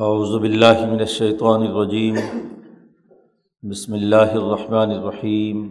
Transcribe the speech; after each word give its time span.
اعوذ 0.00 0.40
باللہ 0.40 0.86
من 0.92 1.00
الشیطان 1.00 1.62
الرجیم۔ 1.62 2.16
بسم 3.70 3.92
اللہ 3.92 4.32
الرحمن 4.32 4.90
الرحیم۔ 4.90 5.68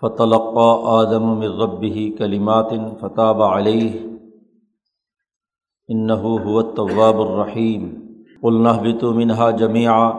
فتلقى 0.00 0.66
آدم 0.84 1.38
من 1.38 1.46
ربه 1.46 2.10
كلمات 2.18 2.74
فتاب 3.00 3.42
عليه 3.42 3.92
إنه 5.88 6.34
هو 6.34 6.58
التواب 6.58 7.20
الرحيم 7.20 7.88
قلنا 8.42 8.70
اهبطوا 8.70 9.14
منها 9.14 9.50
جميعا 9.50 10.10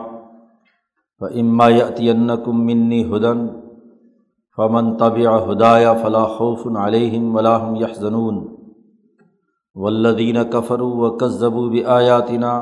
فإما 1.20 1.68
يأتينكم 1.68 2.60
مني 2.60 3.04
هدى 3.04 3.34
فمن 4.56 4.96
تبع 4.96 5.38
هدايا 5.38 5.94
فلا 5.94 6.24
خوف 6.24 6.66
عليهم 6.76 7.34
ولا 7.36 7.56
هم 7.56 7.76
يحزنون 7.76 8.53
ولدین 9.74 10.36
کفر 10.50 10.80
و 10.80 11.16
کذبو 11.16 11.68
بھی 11.68 11.84
آیاتنا 11.84 12.58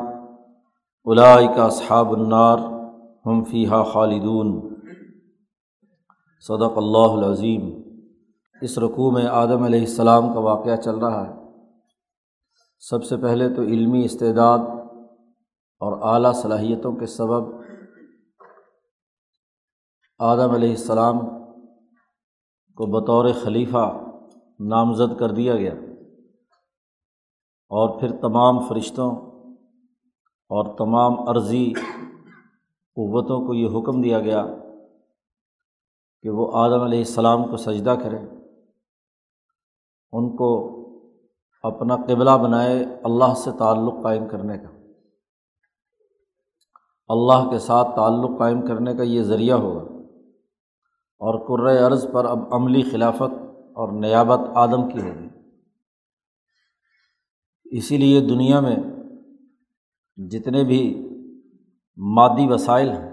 الائی 1.04 1.46
کا 1.56 1.64
اصحاب 1.64 2.12
النار 2.12 2.58
ہم 3.26 3.44
فیحہ 3.44 3.82
خالدون۔ 3.82 4.74
صدق 6.40 6.78
اللہ 6.78 7.24
العظیم۔ 7.24 7.82
اس 8.60 8.78
رقوع 8.78 9.10
میں 9.10 9.26
آدم 9.26 9.62
علیہ 9.62 9.80
السلام 9.80 10.32
کا 10.32 10.38
واقعہ 10.38 10.76
چل 10.76 10.98
رہا 10.98 11.28
ہے۔ 11.28 11.32
سب 12.78 13.04
سے 13.04 13.16
پہلے 13.16 13.54
تو 13.54 13.62
علمی 13.62 14.04
استعداد 14.04 14.58
اور 15.80 16.14
اعلیٰ 16.14 16.34
صلاحیتوں 16.34 16.92
کے 16.92 17.06
سبب 17.06 17.54
آدم 20.18 20.50
علیہ 20.50 20.70
السلام 20.70 21.18
کو 22.76 22.86
بطور 22.86 23.28
خلیفہ 23.42 24.00
نامزد 24.60 25.18
کر 25.18 25.30
دیا 25.30 25.56
گیا۔ 25.56 25.74
اور 27.72 28.00
پھر 28.00 28.16
تمام 28.20 28.60
فرشتوں 28.68 29.10
اور 30.48 30.76
تمام 30.76 31.28
عرضی 31.28 31.72
قوتوں 32.96 33.46
کو 33.46 33.54
یہ 33.54 33.68
حکم 33.68 34.00
دیا 34.00 34.20
گیا 34.20 34.46
کہ 36.22 36.30
وہ 36.30 36.50
آدم 36.54 36.82
علیہ 36.82 36.98
السلام 36.98 37.44
کو 37.44 37.56
سجدہ 37.56 37.94
کریں 38.02 38.26
ان 40.12 40.36
کو 40.36 40.78
اپنا 41.62 41.96
قبلہ 41.96 42.30
بنائے 42.42 42.84
اللہ 43.04 43.34
سے 43.34 43.50
تعلق 43.58 43.94
قائم 44.02 44.28
کرنے 44.28 44.58
کا۔ 44.58 44.68
اللہ 47.08 47.50
کے 47.50 47.58
ساتھ 47.58 47.96
تعلق 47.96 48.38
قائم 48.38 48.66
کرنے 48.66 48.94
کا 48.94 49.02
یہ 49.02 49.22
ذریعہ 49.22 49.58
ہوگا۔ 49.58 49.84
اور 51.18 51.68
عرض 51.86 52.06
پر 52.12 52.24
اب 52.24 52.38
عملی 52.54 52.82
خلافت 52.82 53.34
اور 53.52 53.92
نیابت 53.92 54.40
آدم 54.54 54.88
کی 54.88 55.00
ہوگی۔ 55.00 55.31
اسی 57.72 57.96
لیے 57.96 58.20
دنیا 58.20 58.60
میں 58.60 58.76
جتنے 60.18 60.64
بھی 60.64 60.82
مادی 61.98 62.46
وسائل 62.48 62.88
ہیں، 62.90 63.10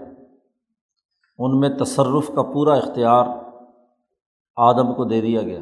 ان 1.38 1.58
میں 1.60 1.68
تصرف 1.78 2.30
کا 2.34 2.42
پورا 2.42 2.74
اختیار 2.74 3.26
آدم 4.56 4.94
کو 4.94 5.04
دے 5.04 5.20
دیا 5.20 5.42
گیا 5.42 5.60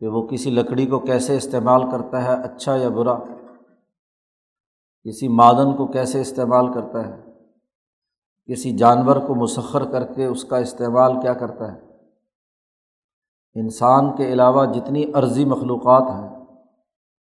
کہ 0.00 0.08
وہ 0.08 0.26
کسی 0.26 0.50
لکڑی 0.50 0.86
کو 0.86 0.98
کیسے 0.98 1.36
استعمال 1.36 1.90
کرتا 1.90 2.22
ہے 2.24 2.34
اچھا 2.44 2.76
یا 2.76 2.88
برا، 2.88 3.14
کسی 5.06 5.28
معدن 5.28 5.76
کو 5.76 5.86
کیسے 5.86 6.20
استعمال 6.20 6.72
کرتا 6.72 7.06
ہے، 7.08 7.16
کسی 8.48 8.70
جانور 8.76 9.16
کو 9.16 9.34
مسخر 9.34 9.84
کر 9.84 10.04
کے 10.04 10.26
اس 10.26 10.44
کا 10.44 10.58
استعمال 10.58 11.20
کیا 11.20 11.32
کرتا 11.34 11.72
ہے۔ 11.72 11.78
انسان 13.56 14.16
کے 14.16 14.32
علاوہ 14.32 14.64
جتنی 14.72 15.04
عرضی 15.14 15.44
مخلوقات 15.44 16.10
ہیں 16.10 16.41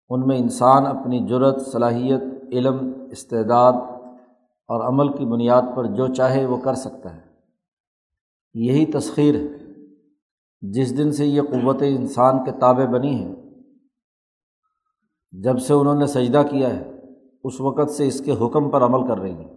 ان 0.09 0.27
میں 0.27 0.37
انسان 0.37 0.85
اپنی 0.85 1.27
جرت 1.27 1.61
صلاحیت، 1.61 2.21
علم، 2.51 2.93
استعداد 3.11 3.73
اور 4.67 4.87
عمل 4.87 5.17
کی 5.17 5.25
بنیاد 5.25 5.61
پر 5.75 5.85
جو 5.85 6.07
چاہے 6.07 6.45
وہ 6.45 6.57
کر 6.57 6.73
سکتا 6.73 7.15
ہے۔ 7.15 7.21
یہی 8.53 8.85
تسخیر 8.85 9.35
ہے۔ 9.35 9.47
جس 10.61 10.97
دن 10.97 11.11
سے 11.11 11.25
یہ 11.25 11.41
قوت 11.41 11.77
انسان 11.81 12.43
کے 12.43 12.51
تابع 12.51 12.85
بنی 12.85 13.15
ہیں 13.15 13.35
جب 15.31 15.59
سے 15.59 15.73
انہوں 15.73 15.95
نے 15.95 16.07
سجدہ 16.07 16.43
کیا 16.49 16.75
ہے، 16.75 16.91
اس 17.43 17.61
وقت 17.61 17.91
سے 17.91 18.07
اس 18.07 18.21
کے 18.21 18.31
حکم 18.31 18.69
پر 18.69 18.81
عمل 18.81 19.07
کر 19.07 19.17
رہی 19.17 19.33
ہیں۔ 19.33 19.55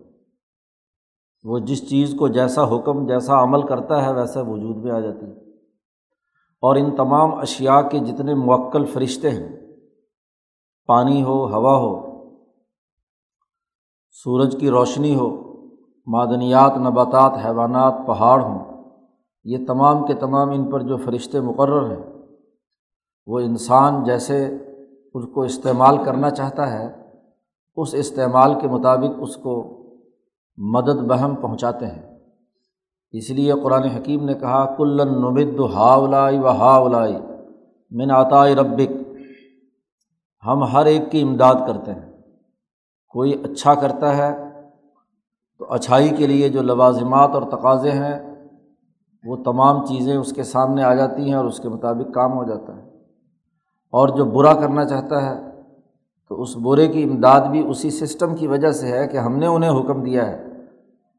وہ 1.44 1.58
جس 1.58 1.90
چیز 1.90 2.14
کو 2.18 2.28
جیسا 2.28 2.76
حکم، 2.76 3.06
جیسا 3.06 3.42
عمل 3.42 3.66
کرتا 3.66 4.04
ہے 4.04 4.12
ویسا 4.12 4.40
وجود 4.40 4.76
میں 4.76 4.92
آ 4.92 5.00
جاتی 5.00 5.26
ہے۔ 5.26 5.50
اور 6.62 6.76
ان 6.76 6.96
تمام 6.96 7.34
اشیا 7.34 7.82
کے 7.82 7.98
جتنے 7.98 8.34
موکل 8.34 8.84
فرشتے 8.84 9.30
ہیں 9.30 9.59
پانی 10.88 11.22
ہو، 11.22 11.36
ہوا 11.46 11.76
ہو، 11.76 11.92
سورج 14.16 14.56
کی 14.60 14.70
روشنی 14.70 15.14
ہو، 15.14 15.28
معدنیات، 16.06 16.76
نباتات، 16.76 17.32
حیوانات، 17.44 17.94
پہاڑ 18.06 18.40
ہوں، 18.42 18.58
یہ 19.46 19.66
تمام 19.66 20.06
کے 20.06 20.14
تمام 20.14 20.50
ان 20.50 20.70
پر 20.70 20.80
جو 20.80 20.96
فرشتے 20.96 21.40
مقرر 21.40 21.90
ہیں، 21.90 22.02
وہ 23.28 23.40
انسان 23.40 24.02
جیسے 24.04 24.46
اس 25.14 25.24
کو 25.34 25.42
استعمال 25.42 26.04
کرنا 26.04 26.30
چاہتا 26.30 26.70
ہے، 26.72 26.86
اس 27.76 27.94
استعمال 27.94 28.60
کے 28.60 28.68
مطابق 28.68 29.12
اس 29.18 29.36
کو 29.36 29.54
مدد 30.58 31.02
بہم 31.08 31.34
پہنچاتے 31.34 31.86
ہیں۔ 31.86 32.02
اس 33.14 33.30
لیے 33.30 33.52
قرآن 33.62 33.84
حکیم 33.84 34.24
نے 34.24 34.34
کہا، 34.34 34.64
کلن 34.76 35.12
نمد 35.20 35.60
ہاولائی 35.74 36.38
و 36.38 36.48
ہاولائی 36.48 37.16
من 37.92 38.10
عطائے 38.10 38.54
ربک 38.54 38.99
ہم 40.46 40.64
ہر 40.64 40.86
ایک 40.86 41.10
کی 41.10 41.22
امداد 41.22 41.54
کرتے 41.54 41.92
ہیں۔ 41.92 42.12
کوئی 43.08 43.42
اچھا 43.44 43.74
کرتا 43.74 44.16
ہے 44.16 44.50
تو 45.58 45.72
اچھائی 45.72 46.08
کے 46.08 46.26
لیے 46.26 46.48
جو 46.48 46.62
لوازمات 46.62 47.30
اور 47.34 47.42
تقاضے 47.42 47.90
ہیں، 47.90 48.34
وہ 49.24 49.36
تمام 49.36 49.86
چیزیں 49.86 50.16
اس 50.16 50.32
کے 50.32 50.42
سامنے 50.42 50.82
آ 50.82 50.94
جاتی 50.94 51.26
ہیں 51.26 51.34
اور 51.34 51.44
اس 51.44 51.60
کے 51.60 51.68
مطابق 51.68 52.14
کام 52.14 52.32
ہو 52.32 52.44
جاتا 52.44 52.76
ہے۔ 52.76 52.82
اور 53.90 54.08
جو 54.08 54.24
برا 54.24 54.54
کرنا 54.54 54.84
چاہتا 54.84 55.22
ہے، 55.26 55.40
تو 56.28 56.42
اس 56.42 56.56
برے 56.56 56.88
کی 56.88 57.02
امداد 57.02 57.40
بھی 57.40 57.66
اسی 57.68 57.90
سسٹم 57.90 58.36
کی 58.36 58.46
وجہ 58.46 58.70
سے 58.70 58.86
ہے 58.86 59.08
کہ 59.08 59.16
ہم 59.16 59.36
نے 59.36 59.46
انہیں 59.46 59.80
حکم 59.80 60.02
دیا 60.02 60.26
ہے 60.26 60.44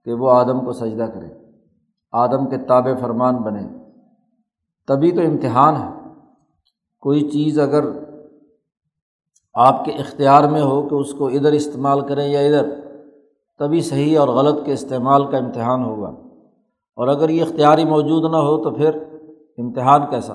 کہ 0.06 0.14
وہ 0.14 0.32
آدم 0.32 0.66
کو 0.66 0.74
سجدہ 0.74 1.04
کرے 1.04 1.28
آدم 2.12 2.50
کے 2.50 2.58
تاب 2.58 2.88
فرمان 3.00 3.36
بنے 3.36 3.68
تبھی 4.88 5.12
تو 5.12 5.22
امتحان 5.22 5.76
ہے۔ 5.76 5.90
کوئی 7.00 7.30
چیز 7.30 7.60
اگر 7.60 8.01
آپ 9.54 9.86
کے 9.86 9.92
اختیار 9.92 10.50
میں 10.50 10.62
ہو 10.62 10.90
کہ 10.90 10.96
اس 10.96 11.14
کو 11.14 11.28
ادھر 11.28 11.52
استعمال 11.52 12.02
کریں 12.02 12.28
یا 12.28 12.40
ادھر، 12.40 12.70
تبھی 13.60 13.82
صحیح 13.82 14.20
اور 14.20 14.28
غلط 14.28 14.66
کے 14.66 14.74
استعمال 14.74 15.32
کا 15.32 15.38
امتحان 15.38 15.84
ہوگا۔ 15.84 16.10
اور 16.98 17.08
اگر 17.08 17.30
یہ 17.30 17.42
اختیاری 17.42 17.86
موجود 17.86 18.32
نہ 18.32 18.38
ہو 18.38 18.64
تو 18.64 18.72
پھر 18.72 18.96
امتحان 19.58 20.02
کیسا؟ 20.10 20.34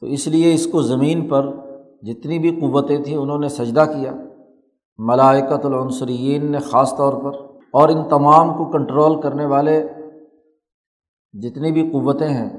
تو 0.00 0.06
اس 0.06 0.26
لیے 0.26 0.54
اس 0.54 0.66
کو 0.66 0.82
زمین 0.82 1.28
پر 1.28 1.50
جتنی 2.02 2.38
بھی 2.38 2.60
قوتیں 2.60 2.98
تھیں 2.98 3.16
انہوں 3.16 3.38
نے 3.38 3.48
سجدہ 3.48 3.84
کیا۔ 3.94 4.12
ملائکت 4.98 5.66
العنصرین 5.66 6.52
نے 6.52 6.58
خاص 6.58 6.96
طور 6.96 7.12
پر، 7.12 7.38
اور 7.72 7.88
ان 7.88 8.08
تمام 8.08 8.54
کو 8.54 8.64
کنٹرول 8.64 9.20
کرنے 9.20 9.46
والے 9.46 9.88
جتنی 11.32 11.72
بھی 11.72 11.90
قوتیں 11.90 12.28
ہیں، 12.28 12.50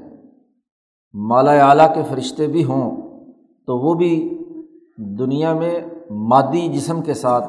مالا 1.14 1.68
اعلیٰ 1.68 1.94
کے 1.94 2.02
فرشتے 2.08 2.46
بھی 2.46 2.64
ہوں 2.64 2.96
تو 3.66 3.78
وہ 3.78 3.94
بھی 3.94 4.42
دنیا 4.98 5.54
میں 5.54 5.80
مادی 6.10 6.68
جسم 6.68 7.02
کے 7.02 7.14
ساتھ 7.14 7.48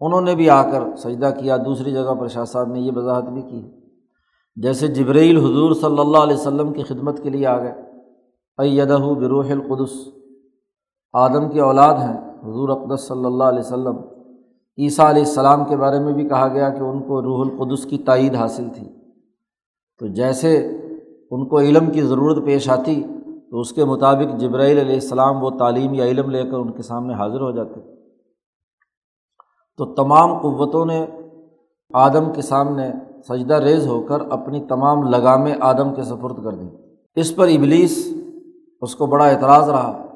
انہوں 0.00 0.20
نے 0.20 0.34
بھی 0.34 0.50
آ 0.50 0.70
کر 0.70 0.96
سجدہ 0.96 1.30
کیا، 1.40 1.56
دوسری 1.56 1.92
جگہ 1.92 2.14
پر 2.20 2.28
شاہ 2.28 2.44
صاحب 2.44 2.68
نے 2.68 2.80
یہ 2.80 2.92
وضاحت 2.96 3.24
بھی 3.24 3.42
کی۔ 3.42 3.62
جیسے 4.56 4.88
جبریل 4.88 5.36
حضور 5.36 5.74
صلی 5.74 5.98
اللہ 5.98 6.18
علیہ 6.18 6.36
وسلم 6.36 6.72
کی 6.72 6.82
خدمت 6.82 7.22
کے 7.22 7.30
لیے 7.30 7.46
آ 7.46 7.58
گئے۔ 7.58 7.74
ایدہ 8.58 8.98
بروح 9.18 9.44
القدس۔ 9.50 9.90
آدم 11.12 11.48
کی 11.48 11.58
اولاد 11.58 11.94
ہیں، 11.94 12.16
حضور 12.44 12.68
اقدس 12.68 13.08
صلی 13.08 13.24
اللہ 13.24 13.44
علیہ 13.44 13.58
وسلم۔ 13.58 13.96
عیسیٰ 14.78 15.04
علیہ 15.04 15.22
السلام 15.22 15.64
کے 15.64 15.76
بارے 15.76 15.98
میں 15.98 16.12
بھی 16.12 16.28
کہا 16.28 16.48
گیا 16.48 16.68
کہ 16.68 16.80
ان 16.80 17.02
کو 17.02 17.22
روح 17.22 17.50
القدس 17.50 17.84
کی 17.84 17.98
تائید 17.98 18.34
حاصل 18.34 18.68
تھی۔ 18.74 18.88
تو 19.98 20.06
جیسے 20.06 20.66
ان 21.30 21.48
کو 21.48 21.60
علم 21.60 21.90
کی 21.90 22.02
ضرورت 22.02 22.44
پیش 22.44 22.70
آتی 22.70 23.02
تو 23.52 23.60
اس 23.60 23.72
کے 23.72 23.84
مطابق 23.84 24.40
جبرائیل 24.40 24.78
علیہ 24.78 24.94
السلام 24.94 25.44
وہ 25.44 25.50
تعلیم 25.50 25.94
یا 25.94 26.04
علم 26.04 26.30
لے 26.30 26.42
کر 26.42 26.54
ان 26.54 26.72
کے 26.72 26.82
سامنے 26.82 27.14
حاضر 27.14 27.40
ہو 27.40 27.50
جاتے 27.50 27.80
تو 29.76 29.94
تمام 29.94 30.38
قوتوں 30.38 30.86
نے 30.86 31.06
آدم 31.92 32.32
کے 32.32 32.42
سامنے 32.42 32.90
سجدہ 33.28 33.54
ریز 33.54 33.86
ہو 33.86 34.02
کر 34.02 34.20
اپنی 34.20 34.64
تمام 34.68 35.02
لگامیں 35.02 35.54
آدم 35.60 35.94
کے 35.94 36.02
سفرد 36.02 36.44
کر 36.44 36.54
دیں۔ 36.54 36.70
اس 37.16 37.36
پر 37.36 37.48
ابلیس 37.48 38.14
اس 38.80 38.94
کو 38.94 39.06
بڑا 39.06 39.26
اعتراض 39.26 39.68
رہا 39.68 40.06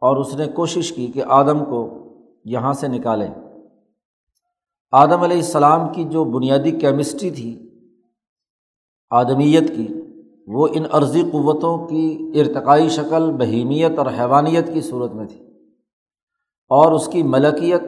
اور 0.00 0.16
اس 0.16 0.36
نے 0.36 0.46
کوشش 0.46 0.92
کی 0.92 1.06
کہ 1.06 1.22
آدم 1.28 1.64
کو 1.64 1.88
یہاں 2.44 2.72
سے 2.72 2.88
نکالیں۔ 2.88 3.34
آدم 4.92 5.20
علیہ 5.20 5.36
السلام 5.36 5.92
کی 5.92 6.04
جو 6.04 6.24
بنیادی 6.24 6.70
کیمسٹری 6.70 7.30
تھی، 7.30 7.70
آدمیت 9.10 9.68
کی 9.68 9.88
وہ 10.46 10.68
ان 10.72 10.82
عرضی 10.92 11.22
قوتوں 11.32 11.86
کی 11.86 12.32
ارتقائی 12.34 12.88
شکل، 12.88 13.32
بہیمیت 13.32 13.98
اور 13.98 14.06
حیوانیت 14.06 14.74
کی 14.74 14.80
صورت 14.80 15.12
میں 15.12 15.26
تھی۔ 15.26 15.46
اور 16.68 16.92
اس 16.92 17.08
کی 17.08 17.22
ملکیت 17.22 17.82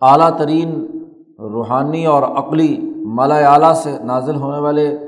اعلیٰ 0.00 0.38
ترین 0.38 0.86
روحانی 1.38 2.06
اور 2.06 2.22
عقلی 2.22 2.76
مالا 2.96 3.52
اعلیٰ 3.52 3.72
سے 3.72 3.98
نازل 4.04 4.36
ہونے 4.36 4.58
والے 4.58 4.98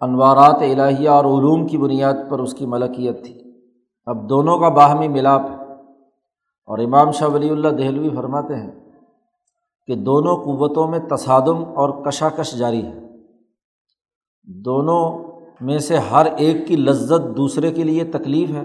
انوارات 0.00 0.54
الہیہ 0.54 1.08
اور 1.08 1.24
علوم 1.24 1.66
کی 1.66 1.78
بنیاد 1.78 2.14
پر 2.28 2.38
اس 2.38 2.54
کی 2.54 2.66
ملکیت 2.66 3.24
تھی۔ 3.24 3.42
اب 4.06 4.28
دونوں 4.28 4.58
کا 4.58 4.68
باہمی 4.68 5.08
ملاپ 5.08 5.40
ہے۔ 5.40 5.72
اور 6.66 6.78
امام 6.78 7.10
شاہ 7.10 7.28
ولی 7.28 7.50
اللہ 7.50 7.68
دہلوی 7.68 8.08
فرماتے 8.16 8.54
ہیں 8.54 8.90
کہ 9.86 9.94
دونوں 9.94 10.36
قوتوں 10.36 10.88
میں 10.88 10.98
تصادم 10.98 11.64
اور 11.76 12.04
کشاکش 12.04 12.52
جاری 12.52 12.86
ہے۔ 12.86 13.07
دونوں 14.48 15.30
میں 15.60 15.78
سے 15.78 15.96
ہر 15.96 16.26
ایک 16.26 16.66
کی 16.66 16.76
لذت 16.76 17.36
دوسرے 17.36 17.72
کے 17.72 17.84
لیے 17.84 18.04
تکلیف 18.04 18.50
ہے 18.50 18.62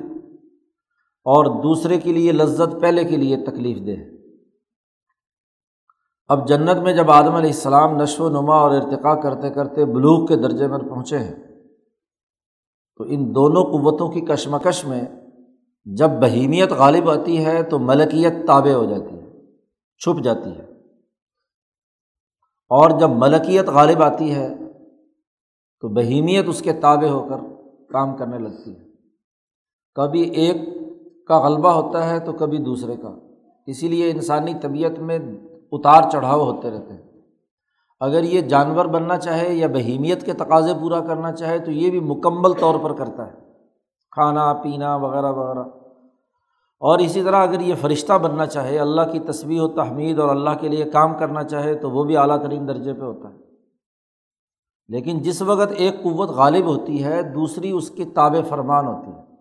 اور 1.25 1.45
دوسرے 1.63 1.99
کے 1.99 2.13
لیے 2.13 2.31
لذت 2.31 2.81
پہلے 2.81 3.03
کے 3.03 3.17
لیے 3.17 3.37
تکلیف 3.37 3.77
دہ 3.87 3.91
ہے۔ 3.91 4.09
اب 6.27 6.47
جنت 6.47 6.77
میں 6.83 6.93
جب 6.93 7.11
آدم 7.11 7.35
علیہ 7.35 7.49
السلام 7.49 7.95
نشو 8.01 8.25
و 8.25 8.29
نما 8.29 8.55
اور 8.55 8.71
ارتقا 8.71 9.21
کرتے 9.21 9.49
کرتے 9.49 9.85
بلوغ 9.85 10.25
کے 10.25 10.35
درجے 10.35 10.67
میں 10.67 10.77
پہنچے 10.77 11.17
ہیں، 11.17 11.35
تو 12.97 13.03
ان 13.07 13.35
دونوں 13.35 13.63
قوتوں 13.63 14.09
کی 14.09 14.21
کشمکش 14.21 14.85
میں 14.85 15.03
جب 15.85 16.09
بہیمیت 16.09 16.71
غالب 16.71 17.09
آتی 17.09 17.45
ہے 17.45 17.63
تو 17.63 17.79
ملکیت 17.79 18.33
تابع 18.47 18.71
ہو 18.71 18.85
جاتی 18.85 19.15
ہے، 19.15 19.55
چھپ 19.97 20.23
جاتی 20.23 20.49
ہے۔ 20.49 20.63
اور 22.71 22.99
جب 22.99 23.09
ملکیت 23.09 23.65
غالب 23.65 24.03
آتی 24.03 24.35
ہے 24.35 24.62
تو 25.83 25.89
بہیمیت 25.89 26.45
اس 26.47 26.61
کے 26.61 26.73
تابع 26.73 27.07
ہو 27.07 27.27
کر 27.29 27.35
کام 27.91 28.15
کرنے 28.15 28.37
لگتی 28.37 28.71
ہے۔ 28.71 28.83
کبھی 29.95 30.21
ایک 30.21 30.57
کا 31.27 31.39
غلبہ 31.39 31.69
ہوتا 31.69 32.09
ہے 32.09 32.19
تو 32.19 32.31
کبھی 32.31 32.57
دوسرے 32.57 32.95
کا۔ 32.95 33.11
اسی 33.67 33.87
لیے 33.87 34.11
انسانی 34.11 34.53
طبیعت 34.61 34.99
میں 34.99 35.19
اتار 35.71 36.09
چڑھاؤ 36.11 36.39
ہوتے 36.39 36.71
رہتے 36.71 36.93
ہیں۔ 36.93 37.01
اگر 37.99 38.23
یہ 38.23 38.41
جانور 38.41 38.85
بننا 38.85 39.17
چاہے 39.17 39.53
یا 39.53 39.67
بہیمیت 39.67 40.25
کے 40.25 40.33
تقاضے 40.33 40.73
پورا 40.81 40.99
کرنا 40.99 41.31
چاہے 41.31 41.59
تو 41.59 41.71
یہ 41.71 41.91
بھی 41.91 41.99
مکمل 41.99 42.53
طور 42.53 42.79
پر 42.83 42.93
کرتا 42.93 43.27
ہے۔ 43.27 43.33
کھانا، 44.11 44.53
پینا، 44.53 44.95
وغیرہ 44.95 45.31
وغیرہ۔ 45.31 45.63
اور 46.79 46.99
اسی 46.99 47.23
طرح 47.23 47.35
اگر 47.35 47.59
یہ 47.59 47.73
فرشتہ 47.81 48.13
بننا 48.13 48.45
چاہے، 48.45 48.79
اللہ 48.79 49.01
کی 49.11 49.19
تصویر 49.19 49.61
و 49.61 49.67
تحمید 49.67 50.19
اور 50.19 50.29
اللہ 50.29 50.49
کے 50.59 50.67
لیے 50.67 50.83
کام 50.83 51.13
کرنا 51.19 51.43
چاہے 51.43 51.75
تو 51.75 51.91
وہ 51.91 52.03
بھی 52.03 52.17
اعلیٰ 52.17 52.41
ترین 52.41 52.67
درجے 52.67 52.93
پہ 52.93 53.01
ہوتا 53.01 53.29
ہے۔ 53.29 53.52
لیکن 54.87 55.21
جس 55.21 55.41
وقت 55.41 55.71
ایک 55.75 56.03
قوت 56.03 56.29
غالب 56.29 56.65
ہوتی 56.65 57.03
ہے، 57.03 57.21
دوسری 57.21 57.71
اس 57.71 57.89
کی 57.89 58.05
تاب 58.05 58.35
فرمان 58.49 58.87
ہوتی 58.87 59.11
ہے۔ 59.11 59.33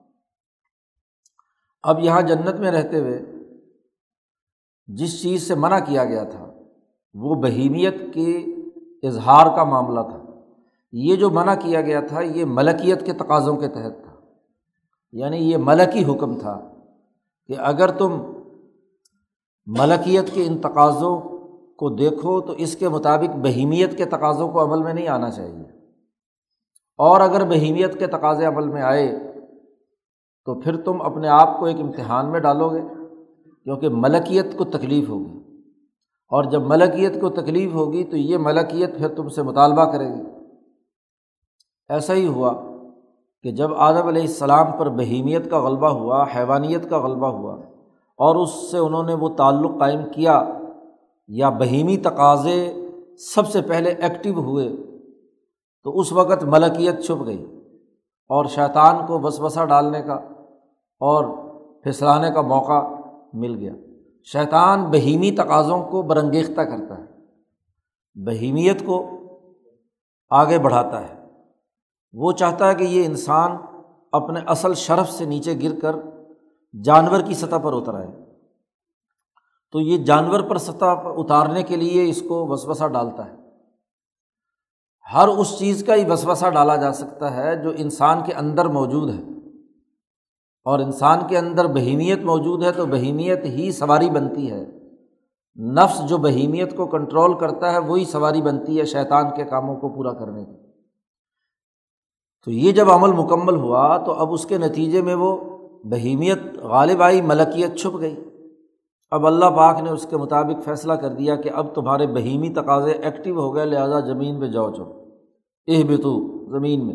اب 1.82 1.98
یہاں 1.98 2.22
جنت 2.22 2.60
میں 2.60 2.70
رہتے 2.70 3.00
ہوئے 3.00 3.22
جس 4.86 5.22
چیز 5.22 5.48
سے 5.48 5.54
منع 5.54 5.78
کیا 5.78 6.04
گیا 6.04 6.24
تھا، 6.24 6.52
وہ 7.14 7.34
بہیمیت 7.34 7.94
کے 8.14 8.44
اظہار 9.02 9.56
کا 9.56 9.64
معاملہ 9.64 10.00
تھا۔ 10.00 10.22
یہ 10.92 11.16
جو 11.16 11.30
منع 11.30 11.54
کیا 11.54 11.80
گیا 11.80 12.00
تھا، 12.00 12.20
یہ 12.20 12.44
ملکیت 12.44 13.06
کے 13.06 13.12
تقاضوں 13.12 13.56
کے 13.56 13.68
تحت 13.68 14.02
تھا۔ 14.02 14.12
یعنی 15.12 15.36
یہ 15.36 15.56
ملکی 15.56 16.04
حکم 16.04 16.38
تھا 16.38 16.74
کہ 17.46 17.54
اگر 17.58 17.90
تم 17.90 18.22
ملکیت 19.66 20.34
کے 20.34 20.46
ان 20.46 20.58
تقاضوں 20.58 21.31
کو 21.82 21.90
دیکھو 21.90 22.40
تو 22.40 22.52
اس 22.52 22.76
کے 22.76 22.88
مطابق 22.88 23.36
بہیمیت 23.36 23.98
کے 23.98 24.04
تقاضوں 24.04 24.48
کو 24.48 24.64
عمل 24.64 24.82
میں 24.82 24.94
نہیں 24.94 25.08
آنا 25.08 25.30
چاہیے۔ 25.30 25.64
اور 26.98 27.20
اگر 27.20 27.44
بہیمیت 27.44 27.98
کے 27.98 28.06
تقاضے 28.06 28.44
عمل 28.44 28.68
میں 28.68 28.82
آئے 28.82 29.18
تو 30.44 30.60
پھر 30.60 30.76
تم 30.76 31.02
اپنے 31.02 31.28
آپ 31.28 31.58
کو 31.58 31.64
ایک 31.64 31.80
امتحان 31.80 32.30
میں 32.30 32.40
ڈالو 32.40 32.68
گے 32.68 32.80
کیونکہ 33.64 33.88
ملکیت 33.88 34.58
کو 34.58 34.64
تکلیف 34.64 35.08
ہوگی۔ 35.08 35.38
اور 36.28 36.44
جب 36.44 36.62
ملکیت 36.62 37.20
کو 37.20 37.28
تکلیف 37.28 37.74
ہوگی 37.74 38.04
تو 38.04 38.16
یہ 38.16 38.38
ملکیت 38.38 38.98
پھر 38.98 39.08
تم 39.08 39.28
سے 39.28 39.42
مطالبہ 39.42 39.84
کرے 39.84 40.08
گی۔ 40.08 40.22
ایسا 41.88 42.14
ہی 42.14 42.26
ہوا 42.26 42.54
کہ 43.42 43.50
جب 43.50 43.74
آدم 43.74 44.06
علیہ 44.06 44.22
السلام 44.22 44.66
پر 44.78 44.88
بہیمیت 44.88 45.50
کا 45.50 45.60
غلبہ 45.60 45.88
ہوا، 45.88 46.26
حیوانیت 46.36 46.90
کا 46.90 46.98
غلبہ 46.98 47.26
ہوا 47.26 47.54
اور 48.16 48.36
اس 48.36 48.70
سے 48.70 48.78
انہوں 48.78 49.02
نے 49.02 49.14
وہ 49.14 49.28
تعلق 49.28 49.70
قائم 49.78 50.00
کیا 50.14 50.44
یا 51.28 51.48
بہیمی 51.50 51.96
تقاضے 51.96 52.74
سب 53.34 53.48
سے 53.48 53.62
پہلے 53.62 53.90
ایکٹیو 53.90 54.38
ہوئے 54.38 54.68
تو 55.84 55.98
اس 55.98 56.12
وقت 56.12 56.44
ملکیت 56.44 57.04
چھپ 57.04 57.26
گئی 57.26 57.44
اور 58.28 58.44
شیطان 58.44 59.06
کو 59.06 59.18
بس 59.18 59.40
بسا 59.40 59.64
ڈالنے 59.64 60.02
کا 60.02 60.14
اور 61.00 61.24
پھسلانے 61.82 62.30
کا 62.30 62.40
موقع 62.40 62.88
مل 63.32 63.54
گیا۔ 63.54 63.72
شیطان 64.32 64.84
بہیمی 64.84 65.30
تقاضوں 65.30 65.82
کو 65.82 66.02
برنگیختہ 66.02 66.60
کرتا 66.60 66.98
ہے، 66.98 67.04
بہیمیت 68.26 68.86
کو 68.86 69.06
آگے 70.30 70.58
بڑھاتا 70.58 71.08
ہے۔ 71.08 71.14
وہ 72.12 72.32
چاہتا 72.32 72.68
ہے 72.68 72.74
کہ 72.74 72.84
یہ 72.84 73.04
انسان 73.04 73.56
اپنے 74.12 74.40
اصل 74.46 74.74
شرف 74.74 75.10
سے 75.10 75.24
نیچے 75.24 75.54
گر 75.62 75.80
کر 75.80 75.96
جانور 76.84 77.20
کی 77.20 77.34
سطح 77.34 77.56
پر 77.56 77.72
اتر 77.72 77.94
آئے۔ 77.94 78.21
تو 79.72 79.80
یہ 79.80 79.98
جانور 79.98 80.40
پر 80.40 80.58
سطح 80.58 80.94
پر 80.94 81.10
اتارنے 81.16 81.62
کے 81.62 81.76
لیے 81.76 82.10
اس 82.10 82.22
کو 82.28 82.46
وسوسہ 82.46 82.88
ڈالتا 82.88 83.30
ہے۔ 83.30 83.36
ہر 85.14 85.28
اس 85.28 85.58
چیز 85.58 85.84
کا 85.86 85.94
ہی 85.94 86.10
وسوسہ 86.10 86.50
ڈالا 86.50 86.76
جا 86.76 86.92
سکتا 86.92 87.36
ہے 87.36 87.56
جو 87.56 87.72
انسان 87.76 88.18
کے 88.26 88.32
اندر 88.32 88.64
موجود 88.64 89.10
ہے۔ 89.10 89.22
اور 90.64 90.78
انسان 90.78 91.18
کے 91.28 91.38
اندر 91.38 91.66
بہیمیت 91.66 92.18
موجود 92.18 92.64
ہے 92.64 92.72
تو 92.72 92.86
بہیمیت 92.86 93.44
ہی 93.44 93.72
سواری 93.72 94.10
بنتی 94.10 94.50
ہے۔ 94.50 94.66
نفس 95.62 96.08
جو 96.08 96.16
بہیمیت 96.16 96.76
کو 96.76 96.86
کنٹرول 96.86 97.38
کرتا 97.38 97.72
ہے 97.72 97.78
وہی 97.78 98.04
سواری 98.04 98.42
بنتی 98.42 98.78
ہے 98.78 98.84
شیطان 98.84 99.24
کے 99.36 99.44
کاموں 99.44 99.76
کو 99.76 99.88
پورا 99.88 100.12
کرنے 100.12 100.44
کی۔ 100.44 100.56
تو 102.44 102.50
یہ 102.50 102.72
جب 102.72 102.90
عمل 102.90 103.12
مکمل 103.12 103.54
ہوا 103.54 103.96
تو 103.96 104.12
اب 104.12 104.32
اس 104.32 104.46
کے 104.46 104.58
نتیجے 104.58 105.02
میں 105.02 105.14
وہ 105.14 105.36
بہیمیت، 105.84 106.38
غالب 106.58 107.02
آئی، 107.02 107.22
ملکیت 107.22 107.76
چھپ 107.76 108.00
گئی۔ 108.00 108.24
اب 109.12 109.26
اللہ 109.26 109.44
پاک 109.44 109.80
نے 109.80 109.90
اس 109.90 110.06
کے 110.06 110.16
مطابق 110.16 110.64
فیصلہ 110.64 110.92
کر 110.92 111.08
دیا 111.08 111.36
کہ 111.36 111.50
اب 111.54 111.74
تمہارے 111.74 112.06
بہیمی 112.06 112.48
تقاضے 112.48 112.92
ایکٹیو 112.92 113.40
ہو 113.40 113.54
گئے، 113.54 113.66
لہٰذا 113.66 114.00
زمین 114.00 114.40
پہ 114.40 114.46
جاؤ 114.46 114.70
چو 114.70 114.82
اہ 115.66 115.82
بتو 115.82 116.44
زمین 116.50 116.86
میں۔ 116.86 116.94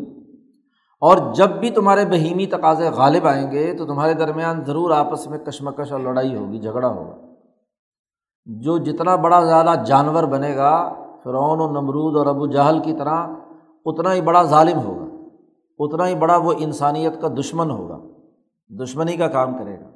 اور 1.00 1.16
جب 1.34 1.50
بھی 1.50 1.70
تمہارے 1.70 2.04
بہیمی 2.04 2.46
تقاضے 2.46 2.88
غالب 2.88 3.26
آئیں 3.26 3.52
گے، 3.52 3.74
تو 3.74 3.86
تمہارے 3.86 4.14
درمیان 4.14 4.64
ضرور 4.64 4.90
آپس 4.90 5.26
میں 5.26 5.38
کشمکش 5.38 5.92
اور 5.92 6.00
لڑائی 6.00 6.36
ہوگی، 6.36 6.58
جھگڑا 6.58 6.88
ہوگا۔ 6.88 7.16
جو 8.46 8.78
جتنا 8.78 9.16
بڑا 9.16 9.44
زیادہ 9.44 9.84
جانور 9.86 10.24
بنے 10.24 10.56
گا، 10.56 10.94
فرعون 11.24 11.60
و 11.60 11.70
نمرود 11.70 12.16
اور 12.16 12.26
ابو 12.26 12.46
جہل 12.46 12.78
کی 12.78 12.92
طرح، 12.92 13.26
اتنا 13.84 14.14
ہی 14.14 14.20
بڑا 14.20 14.42
ظالم 14.42 14.80
ہوگا۔ 14.80 15.04
اتنا 15.78 16.08
ہی 16.08 16.14
بڑا 16.14 16.36
وہ 16.36 16.52
انسانیت 16.58 17.20
کا 17.20 17.28
دشمن 17.28 17.70
ہوگا۔ 17.70 17.98
دشمنی 18.68 19.16
کا 19.16 19.28
کام 19.28 19.58
کرے 19.58 19.80
گا۔ 19.80 19.87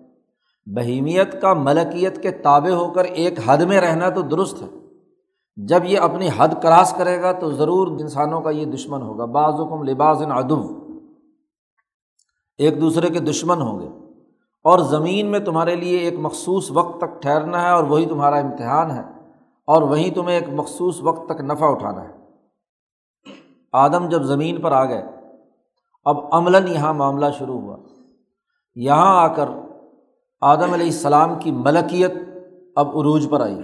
بہیمیت 0.66 1.42
کا 1.42 1.54
ملکیت 1.54 2.22
کے 2.22 2.30
تابع 2.30 2.70
ہو 2.70 2.90
کر 2.90 3.04
ایک 3.04 3.38
حد 3.46 3.58
میں 3.58 3.80
رہنا 3.80 4.08
تو 4.10 4.22
درست 4.22 4.62
ہے۔ 4.62 4.66
جب 5.56 5.84
یہ 5.84 5.98
اپنی 5.98 6.28
حد 6.36 6.48
کراس 6.62 6.94
کرے 6.98 7.22
گا 7.22 7.32
تو 7.32 7.52
ضرور 7.52 7.86
انسانوں 7.86 8.40
کا 8.40 8.50
یہ 8.50 8.64
دشمن 8.64 9.02
ہوگا۔ 9.02 9.24
بعض 9.24 9.54
حکم 9.54 9.82
لباس 9.82 10.22
ادب 10.22 10.58
ایک 12.58 12.80
دوسرے 12.80 13.08
کے 13.08 13.18
دشمن 13.18 13.62
ہوں 13.62 13.80
گے۔ 13.80 13.88
اور 14.64 14.78
زمین 14.78 15.26
میں 15.26 15.38
تمہارے 15.38 15.74
لیے 15.76 15.98
ایک 15.98 16.14
مخصوص 16.18 16.70
وقت 16.70 17.00
تک 17.00 17.22
ٹھہرنا 17.22 17.62
ہے 17.62 17.70
اور 17.70 17.84
وہی 17.84 18.06
تمہارا 18.06 18.36
امتحان 18.36 18.90
ہے۔ 18.90 19.02
اور 19.66 19.82
وہیں 19.82 20.14
تمہیں 20.14 20.34
ایک 20.34 20.48
مخصوص 20.52 21.02
وقت 21.02 21.28
تک 21.28 21.40
نفع 21.40 21.66
اٹھانا 21.66 22.04
ہے۔ 22.04 22.14
آدم 23.72 24.08
جب 24.08 24.22
زمین 24.22 24.60
پر 24.60 24.72
آ 24.72 24.84
گئے، 24.84 25.04
اب 26.04 26.34
عملاً 26.34 26.66
یہاں 26.68 26.94
معاملہ 26.94 27.26
شروع 27.38 27.60
ہوا۔ 27.60 27.76
یہاں 28.74 29.22
آ 29.22 29.34
کر 29.34 29.48
آدم 30.42 30.72
علیہ 30.72 30.86
السلام 30.86 31.34
کی 31.38 31.50
ملکیت 31.50 32.12
اب 32.76 32.98
عروج 32.98 33.26
پر 33.30 33.40
آئی۔ 33.40 33.60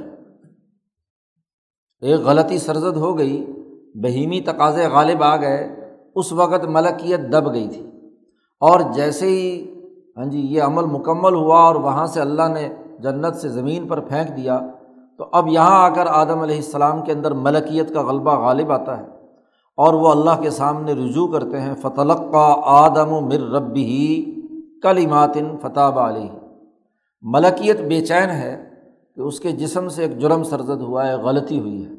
ایک 2.00 2.20
غلطی 2.20 2.58
سرزد 2.58 2.96
ہو 2.96 3.18
گئی، 3.18 3.46
بہیمی 3.94 4.40
تقاضے 4.40 4.86
غالب 4.86 5.22
آ 5.22 5.36
گئے، 5.36 5.90
اس 6.14 6.32
وقت 6.32 6.64
ملکیت 6.64 7.20
دب 7.32 7.52
گئی 7.52 7.68
تھی۔ 7.68 7.86
اور 8.60 8.80
جیسے 8.94 9.26
ہی 9.26 9.74
ہاں 10.16 10.24
جی 10.24 10.40
یہ 10.40 10.62
عمل 10.62 10.84
مکمل 10.84 11.34
ہوا 11.34 11.60
اور 11.60 11.74
وہاں 11.74 12.06
سے 12.06 12.20
اللہ 12.20 12.48
نے 12.48 12.68
جنت 12.98 13.36
سے 13.36 13.48
زمین 13.48 13.88
پر 13.88 14.00
پھینک 14.00 14.36
دیا، 14.36 14.60
تو 15.18 15.26
اب 15.32 15.48
یہاں 15.48 15.84
آ 15.84 15.88
کر 15.88 16.06
آدم 16.06 16.38
علیہ 16.38 16.56
السلام 16.56 17.02
کے 17.02 17.12
اندر 17.12 17.32
ملکیت 17.32 17.94
کا 17.94 18.02
غلبہ 18.02 18.38
غالب 18.46 18.72
آتا 18.72 18.98
ہے۔ 18.98 19.04
اور 19.76 19.94
وہ 19.94 20.10
اللہ 20.10 20.40
کے 20.40 20.50
سامنے 20.50 20.92
رجوع 20.92 21.28
کرتے 21.28 21.60
ہیں 21.60 21.74
فتلقہ 21.74 22.60
آدم 22.64 23.12
و 23.12 23.20
مر 23.20 23.40
ربی 23.40 23.84
ہی 23.84 24.34
کل 24.82 25.06
اماتن 25.06 25.56
فتح 25.62 25.80
علیہ 25.80 26.47
ملکیت 27.22 27.80
بے 27.80 28.06
چین 28.06 28.30
ہے 28.30 28.70
کہ 29.14 29.20
اس 29.20 29.40
کے 29.40 29.52
جسم 29.52 29.88
سے 29.88 30.02
ایک 30.02 30.18
جرم 30.18 30.42
سرزد 30.42 30.80
ہوا 30.82 31.08
ہے، 31.08 31.14
غلطی 31.14 31.58
ہوئی 31.58 31.84
ہے۔ 31.84 31.90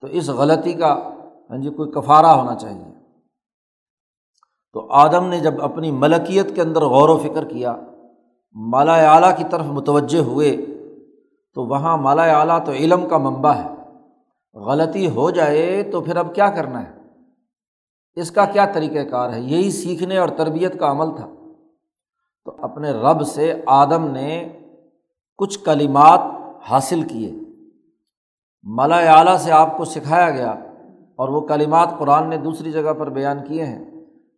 تو 0.00 0.06
اس 0.06 0.28
غلطی 0.28 0.72
کا 0.72 1.10
ہاں 1.50 1.58
جی 1.58 1.70
کوئی 1.70 1.90
کفارہ 1.90 2.26
ہونا 2.26 2.54
چاہیے۔ 2.54 2.94
تو 4.72 4.86
آدم 4.90 5.26
نے 5.26 5.40
جب 5.40 5.62
اپنی 5.62 5.90
ملکیت 5.90 6.54
کے 6.54 6.62
اندر 6.62 6.82
غور 6.82 7.08
و 7.08 7.18
فکر 7.18 7.44
کیا، 7.44 7.76
مالا 8.52 9.14
اعلیٰ 9.14 9.36
کی 9.36 9.44
طرف 9.50 9.64
متوجہ 9.64 10.18
ہوئے، 10.18 10.56
تو 11.54 11.64
وہاں 11.64 11.96
مالا 11.96 12.40
اعلیٰ 12.40 12.64
تو 12.64 12.72
علم 12.72 13.08
کا 13.08 13.18
منبع 13.18 13.52
ہے۔ 13.52 13.68
غلطی 14.54 15.10
ہو 15.10 15.30
جائے 15.30 15.82
تو 15.82 16.00
پھر 16.00 16.16
اب 16.16 16.34
کیا 16.34 16.48
کرنا 16.50 16.82
ہے؟ 16.82 17.00
اس 18.14 18.30
کا 18.30 18.44
کیا 18.44 18.66
طریقۂ 18.66 19.10
کار 19.10 19.32
ہے؟ 19.32 19.40
یہی 19.40 19.70
سیکھنے 19.70 20.18
اور 20.18 20.28
تربیت 20.28 20.80
کا 20.80 20.90
عمل 20.90 21.16
تھا۔ 21.16 21.39
تو 22.44 22.56
اپنے 22.62 22.90
رب 22.90 23.22
سے 23.22 23.62
آدم 23.66 24.06
نے 24.10 24.48
کچھ 25.38 25.58
کلمات 25.64 26.20
حاصل 26.68 27.02
کیے۔ 27.02 27.32
مالا 28.64 28.96
اعلیٰ 28.96 29.36
سے 29.36 29.52
آپ 29.52 29.76
کو 29.76 29.84
سکھایا 29.84 30.30
گیا 30.30 30.54
اور 31.16 31.28
وہ 31.28 31.40
کلمات 31.40 31.98
قرآن 31.98 32.28
نے 32.28 32.36
دوسری 32.36 32.72
جگہ 32.72 32.92
پر 32.92 33.10
بیان 33.10 33.38
کیے 33.48 33.64
ہیں 33.64 33.84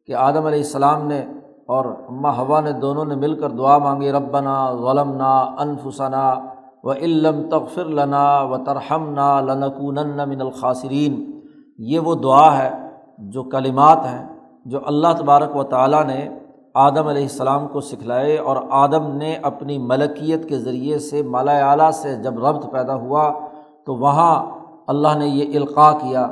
کہ 0.06 0.14
آدم 0.14 0.46
علیہ 0.46 0.58
السلام 0.58 1.06
نے 1.06 1.24
اور 1.66 1.84
اماں 1.84 2.32
ہوا 2.32 2.60
نے 2.60 2.72
دونوں 2.72 3.04
نے 3.04 3.14
مل 3.14 3.40
کر 3.40 3.50
دعا 3.50 3.78
مانگی، 3.78 4.12
ربنا 4.12 4.70
غلم 4.70 5.12
نا 5.16 5.40
انفسنا 5.58 6.40
و 6.84 6.92
علم 6.92 7.48
تغفر 7.50 7.84
لنا 7.84 8.42
و 8.42 8.64
ترہم 8.64 9.12
نا 9.14 9.40
لنکون 9.40 9.98
من 10.28 10.40
الخاصرین 10.40 11.40
یہ 11.78 11.98
وہ 11.98 12.14
دعا 12.14 12.58
ہے 12.58 12.70
جو 13.18 13.42
کلمات 13.42 13.98
ہیں 13.98 14.26
جو 14.64 14.78
اللہ 14.86 15.12
تبارک 15.18 15.56
و 15.56 15.62
تعالیٰ 15.62 16.04
نے 16.06 16.28
آدم 16.74 17.06
علیہ 17.06 17.22
السلام 17.22 17.68
کو 17.68 17.80
سکھلائے 17.80 18.38
اور 18.38 18.56
آدم 18.70 19.16
نے 19.16 19.36
اپنی 19.36 19.78
ملکیت 19.78 20.48
کے 20.48 20.58
ذریعے 20.58 20.98
سے 20.98 21.22
مالا 21.22 21.70
اعلیٰ 21.70 21.90
سے 21.90 22.16
جب 22.22 22.46
ربط 22.46 22.72
پیدا 22.72 22.94
ہوا 22.94 23.38
تو 23.86 23.94
وہاں 23.94 24.50
اللہ 24.86 25.18
نے 25.18 25.26
یہ 25.26 25.58
القاع 25.58 25.98
کیا 25.98 26.28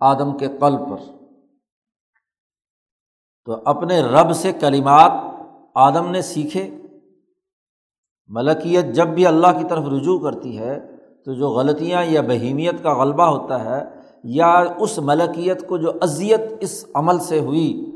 آدم 0.00 0.38
کے 0.38 0.48
قلب 0.48 0.80
پر۔ 0.90 0.96
تو 3.44 3.56
اپنے 3.64 4.00
رب 4.00 4.32
سے 4.32 4.52
کلمات 4.52 5.12
آدم 5.74 6.10
نے 6.10 6.22
سیکھے۔ 6.22 6.70
ملکیت 8.28 8.84
جب 8.84 9.08
بھی 9.08 9.26
اللہ 9.26 9.58
کی 9.58 9.64
طرف 9.68 9.84
رجوع 9.84 10.18
کرتی 10.18 10.58
ہے 10.58 10.96
تو 11.24 11.32
جو 11.32 11.48
غلطیاں 11.48 12.04
یا 12.04 12.20
بہیمیت 12.20 12.82
کا 12.82 13.02
غلبہ 13.02 13.24
ہوتا 13.24 13.64
ہے 13.64 13.84
یا 14.24 14.64
اس 14.78 14.98
ملکیت 14.98 15.68
کو 15.68 15.76
جو 15.76 15.92
اذیت 16.00 16.40
اس 16.60 16.84
عمل 16.94 17.18
سے 17.18 17.40
ہوئی 17.40 17.91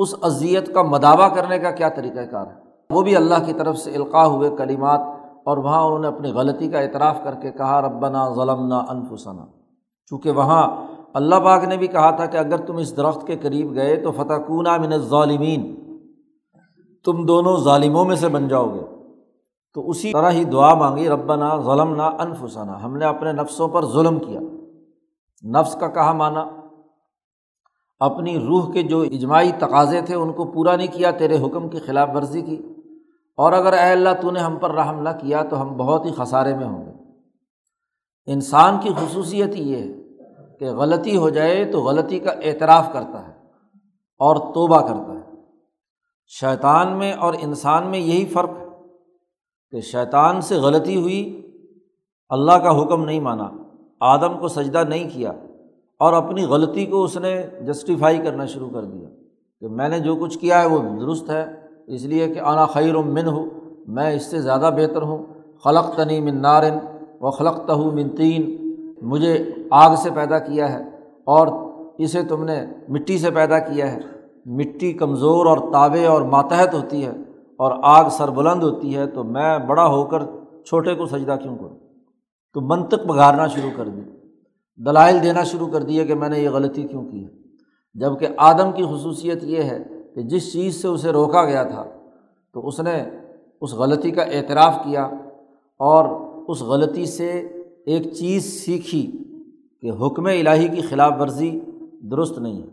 اس 0.00 0.14
اذیت 0.22 0.74
کا 0.74 0.82
مداوع 0.82 1.28
کرنے 1.28 1.58
کا 1.58 1.70
کیا 1.70 1.88
طریقۂ 1.88 2.30
کار 2.30 2.46
ہے؟ 2.46 2.52
وہ 2.90 3.02
بھی 3.02 3.16
اللہ 3.16 3.46
کی 3.46 3.52
طرف 3.52 3.76
سے 3.76 3.90
القاع 3.96 4.24
ہوئے 4.24 4.50
کلمات 4.58 5.00
اور 5.44 5.56
وہاں 5.56 5.84
انہوں 5.84 5.98
نے 5.98 6.06
اپنی 6.06 6.32
غلطی 6.32 6.68
کا 6.68 6.78
اعتراف 6.78 7.18
کر 7.24 7.34
کے 7.34 7.50
کہا، 7.50 7.82
ربنا 7.82 8.34
ظلمنا 8.34 8.78
انفسنا. 8.78 9.46
چونکہ 10.06 10.30
وہاں 10.30 10.68
اللہ 11.14 11.34
پاک 11.34 11.64
نے 11.64 11.76
بھی 11.76 11.86
کہا 11.86 12.10
تھا 12.10 12.26
کہ 12.26 12.36
اگر 12.36 12.56
تم 12.56 12.76
اس 12.76 12.96
درخت 12.96 13.26
کے 13.26 13.36
قریب 13.36 13.74
گئے 13.74 13.96
تو 13.96 14.12
فتح 14.12 14.34
کونہ 14.46 14.76
من 14.78 14.96
ظالمین 14.96 15.76
تم 17.04 17.26
دونوں 17.26 17.56
ظالموں 17.56 18.04
میں 18.04 18.16
سے 18.16 18.28
بن 18.28 18.48
جاؤ 18.48 18.74
گے۔ 18.74 18.82
تو 19.74 19.88
اسی 19.88 20.12
طرح 20.12 20.30
ہی 20.30 20.44
دعا 20.44 20.74
مانگی، 20.74 21.08
ربنا 21.08 21.56
ظلمنا 21.56 22.06
انفسنا. 22.06 22.84
ہم 22.84 22.96
نے 22.96 23.04
اپنے 23.04 23.32
نفسوں 23.32 23.68
پر 23.68 23.86
ظلم 23.86 24.18
کیا۔ 24.18 24.40
نفس 25.48 25.74
کا 25.74 25.88
کہا 25.88 26.12
مانا؟ 26.12 26.44
اپنی 28.00 28.38
روح 28.38 28.72
کے 28.72 28.82
جو 28.82 29.00
اجماعی 29.00 29.50
تقاضے 29.58 30.00
تھے 30.00 30.14
ان 30.14 30.32
کو 30.32 30.44
پورا 30.44 30.76
نہیں 30.76 30.92
کیا، 30.92 31.10
تیرے 31.10 31.36
حکم 31.36 31.68
کی 31.68 31.78
خلاف 31.78 32.08
ورزی 32.14 32.42
کی۔ 32.42 32.62
اور 33.36 33.52
اگر 33.52 33.72
اے 33.72 33.90
اللہ 33.90 34.08
تو 34.20 34.30
نے 34.30 34.40
ہم 34.40 34.58
پر 34.58 34.70
رحم 34.70 35.02
نہ 35.02 35.08
کیا 35.08 35.42
تو 35.42 35.62
ہم 35.62 35.76
بہت 35.76 36.04
ہی 36.04 36.10
خسارے 36.10 36.56
میں 36.56 36.66
ہوں 36.66 36.86
گے۔ 36.86 36.90
انسان 38.26 38.78
کی 38.80 38.88
خصوصیت 38.96 39.50
یہ 39.54 39.76
ہے 39.76 39.92
کہ 40.58 40.66
غلطی 40.66 41.16
ہو 41.16 41.28
جائے 41.28 41.64
تو 41.64 41.80
غلطی 41.80 42.18
کا 42.18 42.30
اعتراف 42.30 42.92
کرتا 42.92 43.28
ہے 43.28 43.32
اور 44.18 44.36
توبہ 44.36 44.80
کرتا 44.80 45.14
ہے۔ 45.14 45.40
شیطان 46.26 46.98
میں 46.98 47.12
اور 47.12 47.34
انسان 47.40 47.86
میں 47.86 47.98
یہی 47.98 48.26
فرق 48.26 48.50
ہے 48.50 48.66
کہ 49.70 49.80
شیطان 49.80 50.40
سے 50.40 50.54
غلطی 50.56 50.96
ہوئی، 50.96 51.50
اللہ 52.28 52.52
کا 52.52 52.82
حکم 52.82 53.04
نہیں 53.04 53.20
مانا، 53.20 53.50
آدم 54.00 54.38
کو 54.38 54.48
سجدہ 54.48 54.84
نہیں 54.88 55.08
کیا۔ 55.12 55.32
اور 56.00 56.12
اپنی 56.12 56.44
غلطی 56.44 56.86
کو 56.86 57.04
اس 57.04 57.16
نے 57.16 57.42
جسٹیفائی 57.66 58.18
کرنا 58.18 58.46
شروع 58.46 58.68
کر 58.70 58.84
دیا 58.84 59.08
کہ 59.60 59.68
میں 59.68 59.88
نے 59.88 59.98
جو 59.98 60.16
کچھ 60.16 60.38
کیا 60.38 60.60
ہے 60.60 60.66
وہ 60.66 60.78
درست 61.00 61.30
ہے، 61.30 61.44
اس 61.86 62.04
لیے 62.04 62.28
کہ 62.28 62.40
آنا 62.40 62.66
خیر 62.66 62.94
و 62.94 63.02
من 63.02 63.26
ہوں 63.26 63.46
میں 63.88 64.10
اس 64.14 64.30
سے 64.30 64.40
زیادہ 64.40 64.70
بہتر 64.76 65.02
ہوں۔ 65.02 65.18
خلق 65.64 65.96
تنی 65.96 66.20
من 66.20 66.42
نارن 66.42 66.78
و 67.20 67.30
خلق 67.30 67.66
تہو 67.66 67.90
من 67.90 68.08
تین، 68.08 68.74
مجھے 69.02 69.44
آگ 69.70 69.94
سے 69.96 70.10
پیدا 70.14 70.38
کیا 70.38 70.72
ہے 70.72 70.84
اور 71.24 71.46
اسے 71.98 72.22
تم 72.22 72.44
نے 72.44 72.64
مٹی 72.88 73.18
سے 73.18 73.30
پیدا 73.30 73.58
کیا 73.58 73.92
ہے۔ 73.92 73.98
مٹی 74.46 74.92
کمزور 74.92 75.46
اور 75.46 75.58
تابع 75.58 76.08
اور 76.08 76.22
ماتحت 76.22 76.74
ہوتی 76.74 77.04
ہے 77.06 77.12
اور 77.56 77.72
آگ 77.82 78.08
سر 78.10 78.30
بلند 78.30 78.62
ہوتی 78.62 78.96
ہے، 78.96 79.06
تو 79.06 79.24
میں 79.24 79.58
بڑا 79.58 79.86
ہو 79.86 80.04
کر 80.04 80.22
چھوٹے 80.64 80.94
کو 80.94 81.06
سجدہ 81.06 81.36
کیوں 81.42 81.56
کروں؟ 81.56 81.76
تو 82.54 82.60
منطق 82.60 83.06
بگارنا 83.06 83.46
شروع 83.46 83.70
کر 83.76 83.88
دی۔ 83.88 84.00
دلائل 84.86 85.22
دینا 85.22 85.42
شروع 85.42 85.66
کر 85.66 85.82
دیا 85.82 86.04
کہ 86.04 86.14
میں 86.14 86.28
نے 86.28 86.38
یہ 86.38 86.50
غلطی 86.50 86.82
کیوں 86.82 87.04
کی 87.04 87.24
ہے۔ 87.24 87.30
جبکہ 87.94 88.28
آدم 88.36 88.72
کی 88.72 88.82
خصوصیت 88.82 89.44
یہ 89.44 89.62
ہے 89.62 89.84
کہ 90.14 90.22
جس 90.22 90.52
چیز 90.52 90.82
سے 90.82 90.88
اسے 90.88 91.10
روکا 91.10 91.44
گیا 91.44 91.62
تھا، 91.62 91.84
تو 92.52 92.66
اس 92.66 92.80
نے 92.80 93.04
اس 93.60 93.72
غلطی 93.72 94.10
کا 94.10 94.22
اعتراف 94.22 94.74
کیا 94.84 95.04
اور 95.78 96.04
اس 96.48 96.62
غلطی 96.62 97.06
سے 97.06 97.30
ایک 97.86 98.12
چیز 98.12 98.64
سیکھی 98.64 99.24
کہ 99.80 99.90
حکم 99.90 100.24
الہی 100.24 100.68
کی 100.68 100.80
خلاف 100.80 101.12
ورزی 101.20 101.60
درست 102.02 102.38
نہیں 102.38 102.62
ہے۔ 102.62 102.66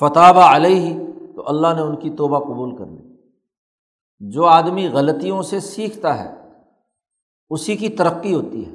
فتح 0.00 0.56
علیہ 0.56 0.80
ہی 0.80 0.98
تو 1.36 1.42
اللہ 1.46 1.68
نے 1.76 1.82
ان 1.82 1.96
کی 1.96 2.10
توبہ 2.10 2.38
قبول 2.38 2.76
کر 2.76 2.86
لی۔ 2.86 3.16
جو 4.20 4.44
آدمی 4.44 4.88
غلطیوں 4.88 5.42
سے 5.42 5.60
سیکھتا 5.60 6.24
ہے، 6.24 6.34
اسی 7.50 7.76
کی 7.76 7.88
ترقی 7.88 8.34
ہوتی 8.34 8.66
ہے۔ 8.66 8.72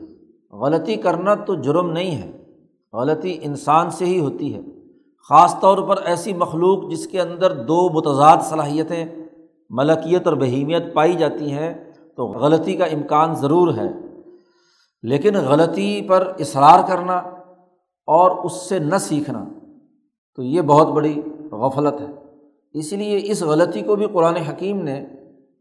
غلطی 0.56 0.96
کرنا 0.96 1.36
تو 1.36 1.56
جرم 1.56 1.92
نہیں 1.92 2.22
ہے۔ 2.22 2.37
غلطی 2.98 3.38
انسان 3.42 3.90
سے 3.90 4.06
ہی 4.06 4.20
ہوتی 4.20 4.56
ہے۔ 4.56 4.62
خاص 5.30 5.60
طور 5.60 5.78
پر 5.78 5.98
ایسی 6.06 6.34
مخلوق 6.34 6.92
جس 6.92 7.08
کے 7.08 7.22
اندر 7.22 7.64
دو 7.64 7.90
متضاد 7.90 8.38
صلاحیتیں، 8.42 9.06
ملکیت 9.70 10.28
اور 10.28 10.36
بہیمیت 10.36 10.94
پائی 10.94 11.14
جاتی 11.14 11.52
ہیں، 11.52 11.92
تو 12.16 12.28
غلطی 12.28 12.76
کا 12.76 12.86
امکان 12.86 13.34
ضرور 13.34 13.74
ہے۔ 13.74 13.92
لیکن 15.04 15.36
غلطی 15.36 16.02
پر 16.02 16.32
اصرار 16.40 16.88
کرنا 16.88 17.18
اور 18.06 18.32
اس 18.32 18.70
سے 18.70 18.80
نہ 18.80 18.98
سیکھنا 18.98 19.46
تو 20.36 20.44
یہ 20.44 20.62
بہت 20.62 20.88
بڑی 20.88 21.22
غفلت 21.52 22.02
ہے۔ 22.02 22.06
اس 22.74 22.94
لیے 22.94 23.22
اس 23.24 23.44
غلطی 23.44 23.82
کو 23.82 23.96
بھی 23.96 24.08
قرآن 24.08 24.36
حکیم 24.36 24.82
نے 24.82 25.06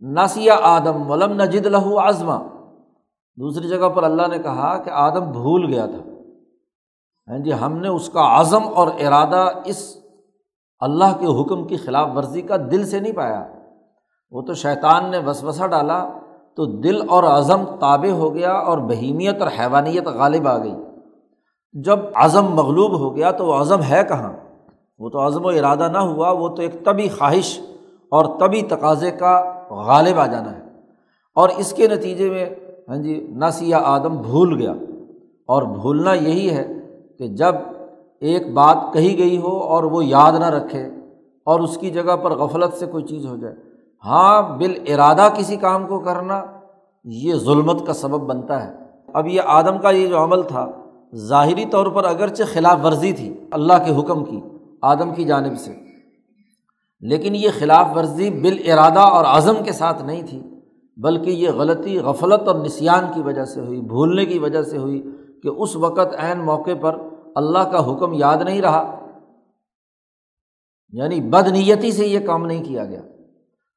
ناسیہ 0.00 0.52
آدم 0.62 1.10
ولم 1.10 1.32
نجد 1.32 1.66
لہو 1.66 1.98
آزما 1.98 2.38
دوسری 3.36 3.68
جگہ 3.68 3.88
پر 3.88 4.02
اللہ 4.02 4.26
نے 4.30 4.38
کہا 4.38 4.78
کہ 4.78 4.90
آدم 4.90 5.32
بھول 5.32 5.66
گیا 5.66 5.86
تھا۔ 5.86 6.15
ہاں 7.30 7.38
جی 7.38 7.52
ہم 7.52 7.76
نے 7.76 7.88
اس 7.88 8.08
کا 8.08 8.40
عزم 8.40 8.62
اور 8.74 8.88
ارادہ 8.88 9.48
اس 9.64 9.96
اللہ 10.80 11.04
کے 11.04 11.42
حکم 11.42 11.64
کی 11.64 11.76
خلاف 11.76 12.08
ورزی 12.16 12.42
کا 12.42 12.56
دل 12.56 12.86
سے 12.86 13.00
نہیں 13.00 13.12
پایا۔ 13.12 13.46
وہ 14.30 14.42
تو 14.42 14.54
شیطان 14.54 15.10
نے 15.10 15.18
وسوسہ 15.18 15.66
ڈالا 15.66 16.12
تو 16.56 16.64
دل 16.64 17.08
اور 17.08 17.24
عزم 17.24 17.64
تابع 17.80 18.10
ہو 18.10 18.34
گیا 18.34 18.52
اور 18.52 18.78
بہیمیت 18.78 19.42
اور 19.42 19.48
حیوانیت 19.58 20.06
غالب 20.06 20.48
آ 20.48 20.58
گئی۔ 20.58 20.74
جب 21.72 21.98
عزم 22.14 22.44
مغلوب 22.44 22.98
ہو 22.98 23.16
گیا 23.16 23.30
تو 23.30 23.46
وہ 23.46 23.54
عزم 23.54 23.82
ہے 23.82 24.02
کہاں؟ 24.08 24.32
وہ 24.98 25.08
تو 25.08 25.26
عزم 25.26 25.44
و 25.44 25.48
ارادہ 25.48 25.88
نہ 25.92 25.98
ہوا، 25.98 26.30
وہ 26.30 26.48
تو 26.48 26.62
ایک 26.62 26.84
طبی 26.84 27.08
خواہش 27.08 27.60
اور 28.10 28.24
طبی 28.40 28.62
تقاضے 28.62 29.10
کا 29.10 29.62
غالب 29.70 30.18
آ 30.18 30.26
جانا 30.26 30.56
ہے۔ 30.56 30.62
اور 31.34 31.48
اس 31.56 31.72
کے 31.72 31.88
نتیجے 31.88 32.30
میں 32.30 32.46
ہاں 32.88 32.96
جی 32.96 33.26
ناسیہ 33.30 33.76
آدم 33.84 34.16
بھول 34.16 34.58
گیا۔ 34.58 34.72
اور 35.46 35.62
بھولنا 35.62 36.12
یہی 36.12 36.50
ہے 36.50 36.75
کہ 37.18 37.28
جب 37.28 37.54
ایک 38.20 38.52
بات 38.54 38.76
کہی 38.92 39.18
گئی 39.18 39.38
ہو 39.38 39.56
اور 39.58 39.84
وہ 39.84 40.04
یاد 40.04 40.32
نہ 40.32 40.48
رکھے 40.50 40.82
اور 41.46 41.60
اس 41.60 41.76
کی 41.76 41.90
جگہ 41.90 42.16
پر 42.16 42.30
غفلت 42.30 42.74
سے 42.74 42.86
کوئی 42.86 43.04
چیز 43.04 43.26
ہو 43.26 43.36
جائے 43.36 43.54
ہاں 44.04 44.42
بال 44.58 44.74
ارادہ 44.86 45.28
کسی 45.36 45.56
کام 45.56 45.86
کو 45.86 45.98
کرنا 45.98 46.44
یہ 47.04 47.34
ظلمت 47.34 47.86
کا 47.86 47.92
سبب 47.92 48.20
بنتا 48.20 48.66
ہے۔ 48.66 48.72
اب 49.14 49.26
یہ 49.26 49.40
آدم 49.46 49.78
کا 49.78 49.90
یہ 49.90 50.06
جو 50.06 50.24
عمل 50.24 50.42
تھا، 50.42 50.66
ظاہری 51.14 51.64
طور 51.64 51.86
پر 51.86 52.04
اگرچہ 52.04 52.42
خلاف 52.52 52.84
ورزی 52.84 53.12
تھی 53.12 53.32
اللہ 53.50 53.72
کے 53.84 53.94
حکم 54.00 54.24
کی، 54.24 54.40
آدم 54.82 55.14
کی 55.14 55.24
جانب 55.24 55.58
سے، 55.58 55.72
لیکن 57.00 57.34
یہ 57.34 57.48
خلاف 57.58 57.96
ورزی 57.96 58.30
بال 58.30 58.72
ارادہ 58.72 59.00
اور 59.00 59.24
عزم 59.24 59.62
کے 59.64 59.72
ساتھ 59.72 60.02
نہیں 60.02 60.22
تھی، 60.22 60.42
بلکہ 60.96 61.30
یہ 61.30 61.50
غلطی، 61.50 61.98
غفلت 61.98 62.48
اور 62.48 62.54
نسیان 62.54 63.04
کی 63.14 63.22
وجہ 63.22 63.44
سے 63.44 63.60
ہوئی، 63.60 63.80
بھولنے 63.80 64.24
کی 64.24 64.38
وجہ 64.38 64.62
سے 64.62 64.78
ہوئی۔ 64.78 65.02
کہ 65.42 65.48
اس 65.48 65.76
وقت 65.76 66.14
عین 66.18 66.40
موقع 66.40 66.70
پر 66.80 66.98
اللہ 67.34 67.58
کا 67.58 67.94
حکم 67.94 68.12
یاد 68.12 68.36
نہیں 68.36 68.60
رہا۔ 68.60 69.06
یعنی 70.88 71.20
بد 71.20 71.48
نیتی 71.48 71.92
سے 71.92 72.06
یہ 72.06 72.26
کام 72.26 72.46
نہیں 72.46 72.64
کیا 72.64 72.84
گیا، 72.84 73.02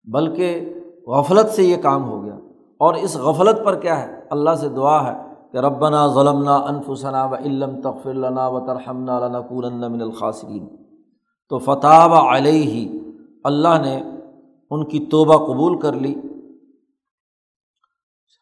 بلکہ 0.04 0.74
غفلت 1.08 1.50
سے 1.50 1.64
یہ 1.64 1.78
کام 1.78 2.10
ہو 2.10 2.24
گیا۔ 2.24 2.36
اور 2.78 2.94
اس 2.94 3.18
غفلت 3.18 3.66
پر 3.66 3.76
کیا 3.76 4.02
ہے؟ 4.04 4.20
اللہ 4.30 4.56
سے 4.56 4.70
دعا 4.70 5.12
ہے 5.12 5.22
کہ 5.52 5.58
ربنا 5.58 6.08
ظلمنا 6.08 6.56
انفسنا 6.56 7.26
و 7.26 7.36
علم 7.36 7.82
تخفلنا 7.82 8.48
و 8.48 8.66
ترحمنا 8.66 9.28
لنکونن 9.28 9.92
من 9.92 10.02
الخاصرین 10.02 10.68
تو 11.50 11.58
فتح 11.58 12.08
و 12.12 12.36
علیہ، 12.36 13.00
اللہ 13.44 13.82
نے 13.82 14.04
ان 14.72 14.86
کی 14.86 15.06
توبہ 15.06 15.54
قبول 15.54 15.80
کر 15.80 15.94
لی۔ 15.94 16.16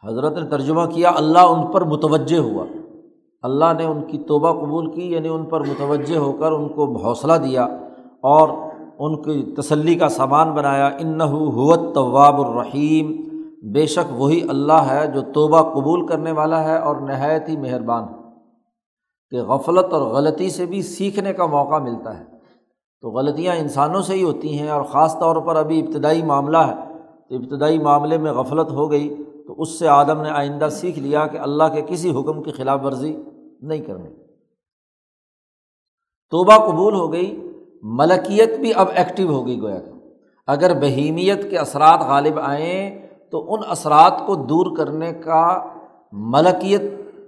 حضرت 0.07 0.37
نے 0.37 0.49
ترجمہ 0.49 0.85
کیا، 0.85 1.11
اللہ 1.15 1.39
ان 1.39 1.71
پر 1.71 1.81
متوجہ 1.81 2.37
ہوا۔ 2.37 2.65
اللہ 3.47 3.73
نے 3.77 3.85
ان 3.85 4.01
کی 4.01 4.17
توبہ 4.17 4.51
قبول 4.51 4.91
کی 4.91 5.11
یعنی 5.11 5.29
ان 5.29 5.45
پر 5.45 5.61
متوجہ 5.61 6.17
ہو 6.17 6.31
کر 6.31 6.51
ان 6.51 6.67
کو 6.67 6.97
حوصلہ 6.97 7.33
دیا 7.33 7.63
اور 8.21 8.49
ان 8.99 9.21
کی 9.21 9.55
تسلی 9.57 9.95
کا 9.95 10.09
سامان 10.09 10.51
بنایا۔ 10.51 10.89
ان 10.99 11.17
کرنے 33.61 33.75
نہیں 33.75 33.87
کرنی۔ 33.87 34.09
توبہ 36.29 36.71
قبول 36.71 36.93
ہو 36.93 37.13
گئی، 37.13 37.51
ملکیت 37.81 38.59
بھی 38.59 38.71
اب 38.75 38.87
ایکٹیو 38.95 39.31
ہو 39.31 39.47
گئی 39.47 39.61
گویا 39.61 39.79
کہ۔ 39.79 39.91
اگر 40.47 40.79
بہیمیت 40.79 41.49
کے 41.49 41.57
اثرات 41.57 41.99
غالب 41.99 42.39
آئیں، 42.39 43.07
تو 43.31 43.53
ان 43.53 43.59
اثرات 43.67 44.21
کو 44.25 44.35
دور 44.35 44.77
کرنے 44.77 45.13
کا 45.13 45.65
ملکیت 46.11 46.81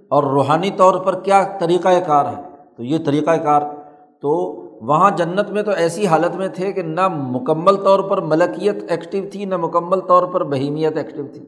اور 0.08 0.22
روحانی 0.22 0.70
طور 0.70 1.04
پر 1.04 1.20
کیا 1.20 1.56
طریقۂ 1.60 1.92
کار 2.06 2.24
ہے؟ 2.24 2.42
تو 2.76 2.82
یہ 2.82 2.98
طریقۂ 3.06 3.42
کار، 3.42 3.62
تو 4.22 4.30
وہاں 4.86 5.10
جنت 5.10 5.50
میں 5.50 5.62
تو 5.62 5.70
ایسی 5.70 6.06
حالت 6.06 6.36
میں 6.36 6.48
تھے 6.48 6.72
کہ 6.72 6.82
نہ 6.82 7.08
مکمل 7.08 7.76
طور 7.76 8.00
پر 8.00 8.20
ملکیت 8.20 8.76
ایکٹیو 8.88 9.24
تھی، 9.32 9.44
نہ 9.44 9.56
مکمل 9.56 10.00
طور 10.00 10.26
پر 10.26 10.44
بہیمیت 10.44 10.96
ایکٹیو 10.96 11.26
تھی۔ 11.32 11.44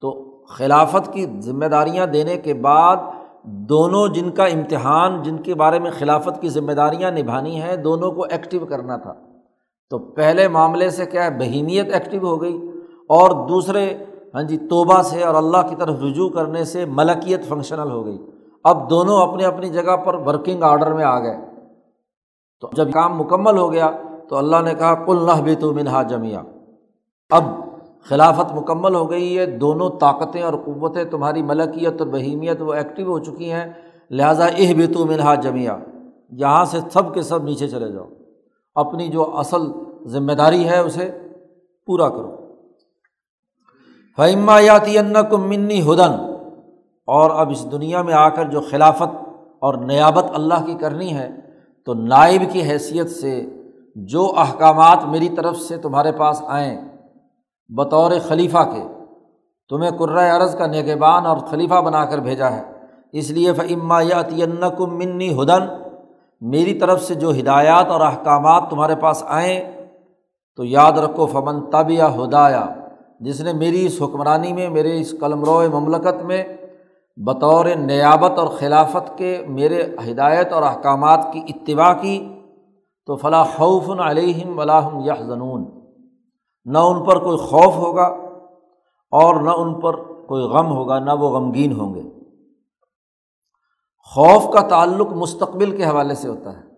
تو 0.00 0.38
خلافت 0.46 1.12
کی 1.12 1.26
ذمہ 1.40 1.66
داریاں 1.66 2.06
دینے 2.06 2.36
کے 2.36 2.54
بعد 2.54 2.96
دونوں 3.42 4.08
جن 4.08 4.30
کا 4.30 4.44
امتحان، 4.44 5.22
جن 5.22 5.36
کے 5.36 5.54
بارے 5.54 5.78
میں 5.78 5.90
خلافت 5.98 6.40
کی 6.40 6.48
ذمہ 6.48 6.72
داریاں 6.72 7.10
نبھانی 7.10 7.62
ہیں، 7.62 7.76
دونوں 7.76 8.12
کو 8.12 8.22
ایکٹیو 8.22 8.66
کرنا 8.66 8.96
تھا۔ 8.96 9.14
تو 9.90 9.98
پہلے 9.98 10.48
معاملے 10.48 10.90
سے 10.90 11.06
کیا 11.06 11.24
ہے، 11.24 11.38
بہیمیت 11.38 11.92
ایکٹیو 11.92 12.26
ہو 12.26 12.42
گئی۔ 12.42 12.70
اور 13.08 13.48
دوسرے 13.48 13.96
ہاں 14.34 14.42
جی 14.42 14.58
توبہ 14.58 15.02
سے 15.02 15.24
اور 15.24 15.34
اللہ 15.34 15.68
کی 15.68 15.76
طرف 15.76 16.02
رجوع 16.02 16.28
کرنے 16.28 16.64
سے 16.64 16.84
ملکیت 16.84 17.44
فنکشنل 17.44 17.90
ہو 17.90 18.06
گئی۔ 18.06 18.18
اب 18.64 18.90
دونوں 18.90 19.28
اپنی 19.28 19.44
اپنی 19.44 19.68
جگہ 19.68 19.96
پر 19.96 20.14
ورکنگ 20.14 20.62
آرڈر 20.62 20.92
میں 20.92 21.04
آ 21.04 21.18
گئے۔ 21.18 21.36
تو 22.60 22.68
جب 22.72 22.92
کام 22.92 23.18
مکمل 23.18 23.58
ہو 23.58 23.72
گیا، 23.72 23.90
تو 24.28 24.36
اللہ 24.36 24.56
نے 24.64 24.74
کہا 24.74 24.94
کل 24.94 25.26
نہ 25.26 25.42
بھی 25.42 25.54
تو 25.54 25.74
منہا 25.74 26.02
جمیا 26.02 26.42
اب 27.30 27.44
خلافت 28.04 28.54
مکمل 28.54 28.94
ہو 28.94 29.10
گئی 29.10 29.38
ہے 29.38 29.46
دونوں 29.46 29.90
طاقتیں 29.90 30.42
اور 30.42 30.54
قوتیں 30.54 31.04
تمہاری 31.04 31.42
ملکیت 31.42 32.00
اور 32.00 32.06
بہیمیت 32.06 32.62
وہ 32.62 32.74
ایکٹیو 32.74 33.06
ہو 33.06 33.18
چکی 33.18 33.52
ہیں۔ 33.52 33.72
لہٰذا 34.10 34.46
اہ 34.46 34.72
بھی 34.72 34.86
تو 34.86 35.06
منہا 35.06 35.34
جمیا 35.34 35.76
یہاں 36.30 36.64
سے 36.64 36.78
سب 36.92 37.14
کے 37.14 37.22
سب 37.22 37.44
نیچے 37.44 37.68
چلے 37.68 37.92
جاؤ۔ 37.92 38.04
اپنی 38.74 39.08
جو 39.08 39.36
اصل 39.36 39.60
ذمہ 40.06 40.32
داری 40.32 40.68
ہے 40.68 40.78
اسے 40.78 41.18
پورا 41.86 42.08
کرو۔ 42.08 42.36
فہما 44.16 44.60
یاتی 44.60 44.96
کو 45.30 45.38
منی 45.38 45.82
ہدن 45.82 46.12
اور 47.06 47.30
اب 47.30 47.50
اس 47.50 47.72
دنیا 47.72 48.02
میں 48.02 48.14
آ 48.14 48.28
کر 48.28 48.44
جو 48.44 48.60
خلافت 48.60 49.28
اور 49.60 49.74
نیابت 49.74 50.24
اللہ 50.34 50.66
کی 50.66 50.74
کرنی 50.74 51.14
ہے، 51.14 51.28
تو 51.84 51.94
نائب 51.94 52.42
کی 52.52 52.62
حیثیت 52.62 53.10
سے 53.10 53.46
جو 53.96 54.32
احکامات 54.36 55.04
میری 55.04 55.28
طرف 55.28 55.56
سے 55.56 55.76
تمہارے 55.76 56.12
پاس 56.12 56.42
آئیں 56.46 56.97
بطور 57.68 58.10
خلیفہ 58.28 58.58
کے۔ 58.58 58.82
تمہیں 59.68 59.90
قرۂۂ 59.90 60.30
عرض 60.30 60.56
کا 60.56 60.66
نگبان 60.66 61.26
اور 61.26 61.36
خلیفہ 61.36 61.74
بنا 61.74 62.04
کر 62.04 62.18
بھیجا 62.18 62.50
ہے۔ 62.50 62.62
اس 63.12 63.30
لیے 63.30 63.52
فعما 63.52 64.00
یاتی 64.00 64.42
منی 64.80 65.42
ہدن 65.42 65.66
میری 66.40 66.74
طرف 66.74 67.02
سے 67.02 67.14
جو 67.14 67.30
ہدایات 67.30 67.86
اور 67.86 68.00
احکامات 68.00 68.62
تمہارے 68.70 68.94
پاس 68.96 69.24
آئیں، 69.26 69.60
تو 70.56 70.64
یاد 70.64 70.92
رکھو، 70.92 71.26
فمن 71.26 71.70
تب 71.70 71.90
یا 71.90 72.14
ہدایا 72.14 72.66
جس 73.20 73.40
نے 73.40 73.52
میری 73.52 73.86
اس 73.86 74.02
حکمرانی 74.02 74.52
میں، 74.52 74.68
میرے 74.68 75.00
اس 75.00 75.14
قلم 75.20 75.44
رو 75.44 75.62
مملکت 75.72 76.22
میں 76.22 76.44
بطور 77.16 77.66
نیابت 77.66 78.38
اور 78.38 78.46
خلافت 78.46 79.18
کے 79.18 79.44
میرے 79.48 79.82
ہدایت 80.10 80.52
اور 80.52 80.62
احکامات 80.62 81.26
کی 81.32 81.42
اتباع 81.48 81.92
کی، 81.92 82.28
تو 83.06 83.16
فلاں 83.16 83.44
خوف 83.56 83.90
علیہم 84.00 84.58
ولاحم 84.58 85.00
یا 85.00 85.14
زنون 85.26 85.77
نہ 86.64 86.78
ان 86.78 87.04
پر 87.04 87.18
کوئی 87.18 87.38
خوف 87.38 87.76
ہوگا 87.76 88.06
اور 89.10 89.40
نہ 89.40 89.50
ان 89.50 89.80
پر 89.80 89.96
کوئی 90.02 90.44
غم 90.44 90.66
ہوگا، 90.66 90.98
نہ 90.98 91.10
وہ 91.10 91.30
غمگین 91.30 91.80
ہوں 91.80 91.94
گے۔ 91.94 92.02
خوف 94.04 94.52
کا 94.52 94.60
تعلق 94.60 95.12
مستقبل 95.12 95.76
کے 95.76 95.84
حوالے 95.84 96.14
سے 96.14 96.28
ہوتا 96.28 96.56
ہے۔ 96.56 96.68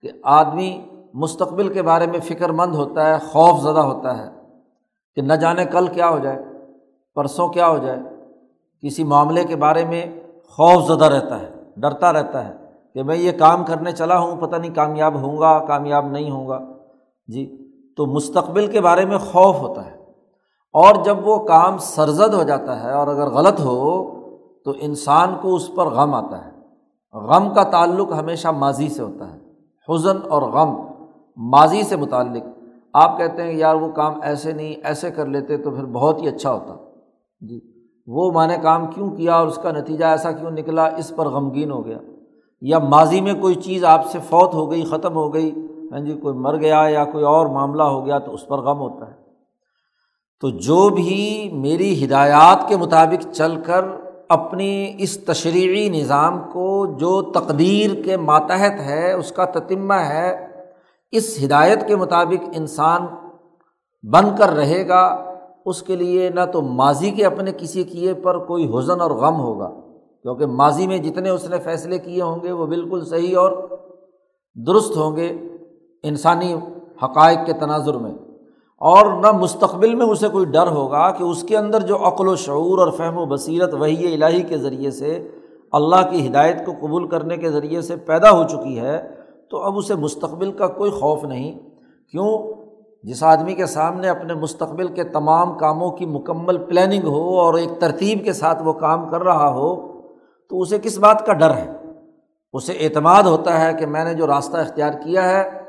کہ 0.00 0.10
آدمی 0.22 0.80
مستقبل 1.14 1.72
کے 1.72 1.82
بارے 1.82 2.06
میں 2.06 2.20
فکر 2.20 2.50
مند 2.52 2.74
ہوتا 2.74 3.06
ہے، 3.06 3.18
خوف 3.18 3.60
زدہ 3.60 3.80
ہوتا 3.80 4.18
ہے 4.18 4.30
کہ 5.14 5.22
نہ 5.22 5.32
جانے 5.32 5.64
کل 5.64 5.86
کیا 5.86 6.08
ہو 6.08 6.18
جائے، 6.18 6.38
پرسوں 7.14 7.48
کیا 7.48 7.68
ہو 7.68 7.78
جائے۔ 7.78 7.98
کسی 8.80 9.04
معاملے 9.04 9.44
کے 9.44 9.56
بارے 9.56 9.84
میں 9.84 10.06
خوف 10.48 10.84
زدہ 10.84 11.04
رہتا 11.04 11.40
ہے، 11.40 11.50
ڈرتا 11.76 12.12
رہتا 12.12 12.48
ہے 12.48 12.52
کہ 12.94 13.02
میں 13.02 13.16
یہ 13.16 13.32
کام 13.38 13.64
کرنے 13.64 13.92
چلا 13.92 14.18
ہوں، 14.18 14.36
پتہ 14.40 14.56
نہیں 14.56 14.74
کامیاب 14.74 15.14
ہوں 15.14 15.38
گا، 15.38 15.64
کامیاب 15.66 16.06
نہیں 16.06 16.30
ہوں 16.30 16.48
گا۔ 16.48 16.58
جی۔ 17.26 17.61
تو 17.96 18.06
مستقبل 18.06 18.66
کے 18.66 18.80
بارے 18.80 19.04
میں 19.04 19.18
خوف 19.18 19.56
ہوتا 19.56 19.86
ہے 19.86 19.96
اور 20.72 20.94
جب 21.04 21.28
وہ 21.28 21.36
کام 21.36 21.78
سرزد 21.78 22.34
ہو 22.34 22.42
جاتا 22.42 22.82
ہے 22.82 22.92
اور 22.92 23.06
اگر 23.06 23.30
غلط 23.30 23.60
ہو 23.60 24.10
تو 24.64 24.72
انسان 24.80 25.34
کو 25.42 25.54
اس 25.54 25.70
پر 25.74 25.86
غم 25.86 26.14
آتا 26.14 26.44
ہے۔ 26.44 26.50
غم 27.12 27.54
کا 27.54 27.62
تعلق 27.62 28.12
ہمیشہ 28.12 28.48
ماضی 28.48 28.88
سے 28.88 29.02
ہوتا 29.02 29.32
ہے۔ 29.32 29.38
حزن 29.88 30.16
اور 30.28 30.42
غم 30.42 30.76
ماضی 31.36 31.82
سے 31.82 31.96
متعلق۔ 31.96 32.42
آپ 32.94 33.18
کہتے 33.18 33.42
ہیں، 33.42 33.52
یار 33.52 33.74
وہ 33.74 33.92
کام 33.92 34.12
ایسے 34.22 34.52
نہیں، 34.52 34.74
ایسے 34.84 35.10
کر 35.10 35.26
لیتے 35.26 35.56
تو 35.56 35.70
پھر 35.70 35.84
بہت 35.84 36.22
ہی 36.22 36.28
اچھا 36.28 36.52
ہوتا۔ 36.52 36.74
جی 37.40 37.60
وہ 38.06 38.30
میں 38.32 38.46
نے 38.46 38.56
کام 38.62 38.86
کیوں 38.86 39.10
کیا 39.10 39.34
اور 39.34 39.46
اس 39.46 39.56
کا 39.56 39.72
نتیجہ 39.72 40.04
ایسا 40.04 40.32
کیوں 40.32 40.50
نکلا؟ 40.50 40.84
اس 40.84 41.12
پر 41.16 41.28
غمگین 41.28 41.70
ہو 41.70 41.86
گیا۔ 41.86 41.98
یا 42.60 42.78
ماضی 42.78 43.20
میں 43.20 43.34
کوئی 43.34 43.54
چیز 43.54 43.84
آپ 43.84 44.06
سے 44.06 44.18
فوت 44.18 44.54
ہو 44.54 44.70
گئی، 44.70 44.84
ختم 44.84 45.14
ہو 45.14 45.34
گئی 45.34 45.50
ہاں 45.92 46.00
جی 46.00 46.12
کوئی 46.12 46.38
مر 46.38 46.56
گیا 46.56 46.86
یا 46.88 47.04
کوئی 47.04 47.24
اور 47.24 47.46
معاملہ 47.46 47.82
ہو 47.82 48.06
گیا 48.06 48.18
تو 48.18 48.34
اس 48.34 48.46
پر 48.46 48.58
غم 48.58 48.78
ہوتا 48.78 49.06
ہے۔ 49.06 49.22
تو 50.40 50.50
جو 50.50 50.88
بھی 50.88 51.50
میری 51.52 52.04
ہدایات 52.04 52.68
کے 52.68 52.76
مطابق 52.76 53.32
چل 53.32 53.56
کر 53.62 53.84
اپنی 54.28 54.94
اس 54.98 55.24
تشریعی 55.24 55.88
نظام 55.88 56.40
کو 56.52 56.86
جو 56.86 57.22
تقدیر 57.22 58.04
کے 58.04 58.16
ماتحت 58.16 58.80
ہے، 58.80 59.12
اس 59.12 59.32
کا 59.32 59.44
تتمہ 59.44 59.94
ہے، 59.94 60.46
اس 61.12 61.38
ہدایت 61.44 61.86
کے 61.86 61.96
مطابق 61.96 62.48
انسان 62.54 63.06
بن 64.02 64.36
کر 64.38 64.48
رہے 64.48 64.88
گا، 64.88 65.32
اس 65.66 65.82
کے 65.82 65.96
لیے 65.96 66.30
نہ 66.30 66.40
تو 66.52 66.62
ماضی 66.62 67.10
کے 67.10 67.24
اپنے 67.24 67.52
کسی 67.58 67.84
کیے 67.84 68.14
پر 68.14 68.38
کوئی 68.38 68.72
حزن 68.74 69.00
اور 69.00 69.10
غم 69.10 69.40
ہوگا۔ 69.40 69.70
کیونکہ 70.22 70.46
ماضی 70.46 70.86
میں 70.86 70.98
جتنے 70.98 71.28
اس 71.28 71.48
نے 71.48 71.58
فیصلے 71.58 71.98
کیے 71.98 72.22
ہوں 72.22 72.42
گے 72.42 72.52
وہ 72.52 72.66
بالکل 72.66 73.04
صحیح 73.04 73.36
اور 73.36 73.52
درست 74.66 74.96
ہوں 74.96 75.16
گے۔ 75.16 75.51
انسانی 76.02 76.54
حقائق 77.02 77.38
کے 77.46 77.52
تناظر 77.52 77.94
میں۔ 77.94 78.12
اور 78.78 79.06
نہ 79.20 79.32
مستقبل 79.32 79.94
میں 79.94 80.06
اسے 80.06 80.28
کوئی 80.28 80.46
ڈر 80.46 80.66
ہوگا 80.66 81.10
کہ 81.10 81.22
اس 81.22 81.42
کے 81.42 81.56
اندر 81.56 81.80
جو 81.80 81.96
عقل 82.06 82.28
و 82.28 82.36
شعور 82.36 82.78
اور 82.78 82.90
فہم 82.90 83.18
و 83.18 83.26
بصیرت 83.26 83.74
وہی 83.74 84.14
الہی 84.14 84.42
کے 84.42 84.58
ذریعے 84.58 84.90
سے 84.90 85.28
اللہ 85.72 86.10
کی 86.10 86.28
ہدایت 86.28 86.66
کو 86.66 86.72
قبول 86.80 87.08
کرنے 87.08 87.36
کے 87.36 87.50
ذریعے 87.50 87.80
سے 87.80 87.96
پیدا 87.96 88.30
ہو 88.30 88.44
چکی 88.44 88.80
ہے، 88.80 89.08
تو 89.50 89.58
اب 89.58 89.76
اسے 89.76 89.94
مستقبل 89.94 90.52
کا 90.52 90.66
کوئی 90.66 90.90
خوف 90.90 91.24
نہیں۔ 91.24 91.58
کیوں؟ 92.10 92.38
جس 93.02 93.22
آدمی 93.22 93.54
کے 93.54 93.66
سامنے 93.66 94.08
اپنے 94.08 94.34
مستقبل 94.34 94.88
کے 94.88 95.04
تمام 95.04 95.58
کاموں 95.58 95.90
کی 95.90 96.06
مکمل 96.06 96.58
پلاننگ 96.58 97.06
ہو 97.06 97.40
اور 97.40 97.54
ایک 97.54 97.80
ترتیب 97.80 98.24
کے 98.24 98.32
ساتھ 98.32 98.62
وہ 98.62 98.72
کام 98.72 99.10
کر 99.10 99.22
رہا 99.22 99.48
ہو، 99.48 99.92
تو 100.48 100.60
اسے 100.60 100.78
کس 100.78 100.98
بات 100.98 101.26
کا 101.26 101.32
ڈر 101.32 101.54
ہے؟ 101.54 101.72
اسے 102.52 102.72
اعتماد 102.72 103.22
ہوتا 103.22 103.60
ہے 103.60 103.72
کہ 103.74 103.86
میں 103.86 104.04
نے 104.04 104.14
جو 104.14 104.26
راستہ 104.26 104.56
اختیار 104.56 104.92
کیا 104.92 105.28
ہے 105.30 105.61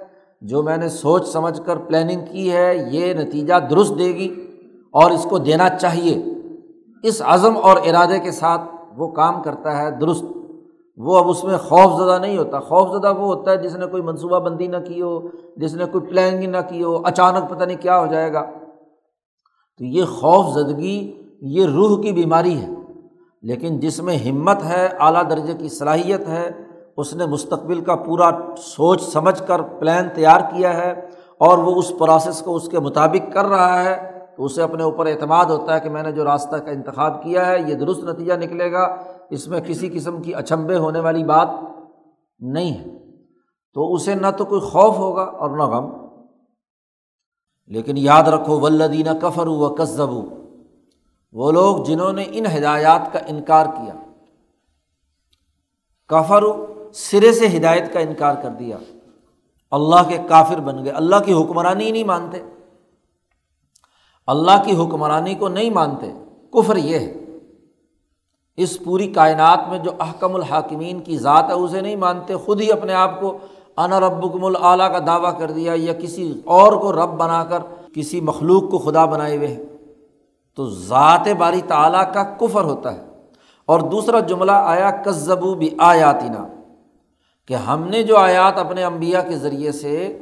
جو 0.43 0.63
میں 0.63 0.77
نے 0.77 0.89
سوچ 0.89 1.27
سمجھ 1.27 1.61
کر 1.65 1.77
پلاننگ 1.77 2.21
کی 2.31 2.51
ہے، 2.51 2.89
یہ 2.91 3.13
نتیجہ 3.13 3.53
درست 3.69 3.93
دے 3.97 4.05
گی 4.05 4.47
اور 4.91 5.11
اس 5.11 5.27
کو 5.29 5.37
دینا 5.37 5.69
چاہیے۔ 5.69 6.23
اس 7.03 7.21
عزم 7.25 7.57
اور 7.57 7.77
ارادے 7.77 8.19
کے 8.19 8.31
ساتھ 8.31 8.61
وہ 8.97 9.07
کام 9.07 9.43
کرتا 9.43 9.77
ہے 9.77 9.91
درست۔ 9.91 10.25
وہ 10.97 11.17
اب 11.17 11.29
اس 11.29 11.43
میں 11.43 11.57
خوف 11.57 12.01
زدہ 12.01 12.17
نہیں 12.21 12.37
ہوتا۔ 12.37 12.59
خوف 12.59 12.99
زدہ 12.99 13.13
وہ 13.13 13.35
ہوتا 13.35 13.51
ہے 13.51 13.57
جس 13.57 13.75
نے 13.75 13.85
کوئی 13.85 14.03
منصوبہ 14.03 14.39
بندی 14.39 14.67
نہ 14.67 14.77
کی 14.87 15.01
ہو، 15.01 15.19
جس 15.57 15.75
نے 15.75 15.85
کوئی 15.85 16.07
پلاننگ 16.07 16.51
نہ 16.51 16.57
کی 16.69 16.83
ہو، 16.83 17.01
اچانک 17.03 17.49
پتہ 17.49 17.63
نہیں 17.63 17.81
کیا 17.81 17.99
ہو 17.99 18.05
جائے 18.05 18.33
گا۔ 18.33 18.45
تو 19.77 19.85
یہ 19.85 20.03
خوف 20.03 20.45
زدگی، 20.53 21.13
یہ 21.41 21.65
روح 21.65 22.01
کی 22.01 22.11
بیماری 22.11 22.57
ہے۔ 22.57 22.69
لیکن 23.41 23.79
جس 23.79 23.99
میں 23.99 24.17
ہمت 24.17 24.63
ہے، 24.63 24.89
اعلیٰ 24.99 25.29
درجے 25.29 25.53
کی 25.53 25.69
صلاحیت 25.69 26.27
ہے 26.27 26.49
اس 26.97 27.13
نے 27.13 27.25
مستقبل 27.25 27.81
کا 27.81 27.95
پورا 27.95 28.29
سوچ 28.57 29.01
سمجھ 29.01 29.43
کر 29.47 29.61
پلان 29.61 30.09
تیار 30.15 30.39
کیا 30.39 30.77
ہے 30.77 30.91
اور 31.37 31.57
وہ 31.57 31.75
اس 31.75 31.91
پروسیس 31.99 32.41
کو 32.41 32.55
اس 32.55 32.67
کے 32.67 32.79
مطابق 32.79 33.33
کر 33.33 33.45
رہا 33.45 33.83
ہے 33.83 34.19
تو 34.37 34.45
اسے 34.45 34.63
اپنے 34.63 34.83
اوپر 34.83 35.05
اعتماد 35.05 35.45
ہوتا 35.45 35.75
ہے 35.75 35.79
کہ 35.79 35.89
میں 35.89 36.03
نے 36.03 36.11
جو 36.11 36.23
راستہ 36.23 36.55
کا 36.55 36.71
انتخاب 36.71 37.23
کیا 37.23 37.45
ہے، 37.45 37.59
یہ 37.59 37.75
درست 37.75 38.03
نتیجہ 38.03 38.33
نکلے 38.33 38.71
گا، 38.71 38.95
اس 39.29 39.47
میں 39.47 39.61
کسی 39.61 39.89
قسم 39.89 40.21
کی 40.21 40.35
اچھمبے 40.35 40.77
ہونے 40.77 40.99
والی 40.99 41.23
بات 41.23 41.47
نہیں 42.39 42.77
ہے۔ 42.77 42.85
تو 43.73 43.93
اسے 43.93 44.13
نہ 44.13 44.27
تو 44.37 44.45
کوئی 44.45 44.61
خوف 44.61 44.97
ہوگا 44.97 45.23
اور 45.23 45.49
نہ 45.49 45.63
غم۔ 45.63 45.91
لیکن 47.67 47.97
یاد 47.97 48.23
رکھو 48.23 48.59
ولدینہ 48.59 49.09
کفر 49.21 49.47
و 49.47 49.69
کسب 49.69 50.09
وہ 51.33 51.51
لوگ 51.51 51.83
جنہوں 51.83 52.13
نے 52.13 52.25
ان 52.27 52.45
ہدایات 52.45 53.13
کا 53.13 53.19
انکار 53.27 53.65
کیا۔ 53.65 53.93
کفر 56.07 56.72
سرے 56.93 57.31
سے 57.31 57.57
ہدایت 57.57 57.93
کا 57.93 57.99
انکار 57.99 58.35
کر 58.35 58.49
دیا۔ 58.49 58.77
اللہ 59.71 60.07
کے 60.07 60.17
کافر 60.29 60.59
بن 60.59 60.83
گئے۔ 60.83 60.93
اللہ 60.93 61.15
کی 61.25 61.33
حکمرانی 61.33 61.91
نہیں 61.91 62.03
مانتے۔ 62.03 62.37
اللہ 64.27 64.63
کی 64.65 64.71
حکمرانی 64.71 65.35
کو 65.35 65.47
نہیں 65.47 65.69
مانتے۔ 65.69 66.11
کفر 66.53 66.75
یہ 66.75 66.99
ہے۔ 66.99 67.13
اس 68.57 68.79
پوری 68.79 69.07
کائنات 69.07 69.59
میں 69.69 69.79
جو 69.79 69.91
احکم 69.99 70.35
الحاکمین 70.35 70.99
کی 70.99 71.17
ذات 71.17 71.43
ہے، 71.43 71.53
اسے 71.53 71.81
نہیں 71.81 71.95
مانتے۔ 71.95 72.35
خود 72.35 72.61
ہی 72.61 72.71
اپنے 72.71 72.93
آپ 72.93 73.21
کو 73.21 73.37
انا 73.77 73.99
ربکم 73.99 74.45
العلیٰ 74.45 74.91
کا 74.91 74.99
دعویٰ 75.07 75.37
کر 75.37 75.51
دیا 75.51 75.73
یا 75.75 75.93
کسی 75.93 76.41
اور 76.45 76.73
کو 76.73 76.93
رب 76.93 77.09
بنا 77.09 77.45
کر 77.45 77.59
کسی 77.93 78.21
مخلوق 78.21 78.71
کو 78.71 78.77
خدا 78.77 79.05
بنائے 79.05 79.37
ہوئے۔ 79.37 79.47
ہیں 79.47 79.63
تو 80.55 80.69
ذات 80.69 81.27
باری 81.37 81.61
تعلیٰ 81.67 82.13
کا 82.13 82.23
کفر 82.23 82.63
ہوتا 82.63 82.93
ہے۔ 82.93 83.05
اور 83.65 83.79
دوسرا 83.79 84.19
جملہ 84.19 84.51
آیا 84.51 84.91
کزبو 84.91 85.53
بھی 85.53 85.69
آیاتینہ 85.77 86.62
کہ 87.47 87.53
ہم 87.53 87.83
نے 87.83 88.03
جو 88.03 88.17
آیات 88.17 88.57
اپنے 88.57 88.83
امبیا 88.83 89.21
کے 89.21 89.35
ذریعے 89.35 89.71
سے 89.71 90.19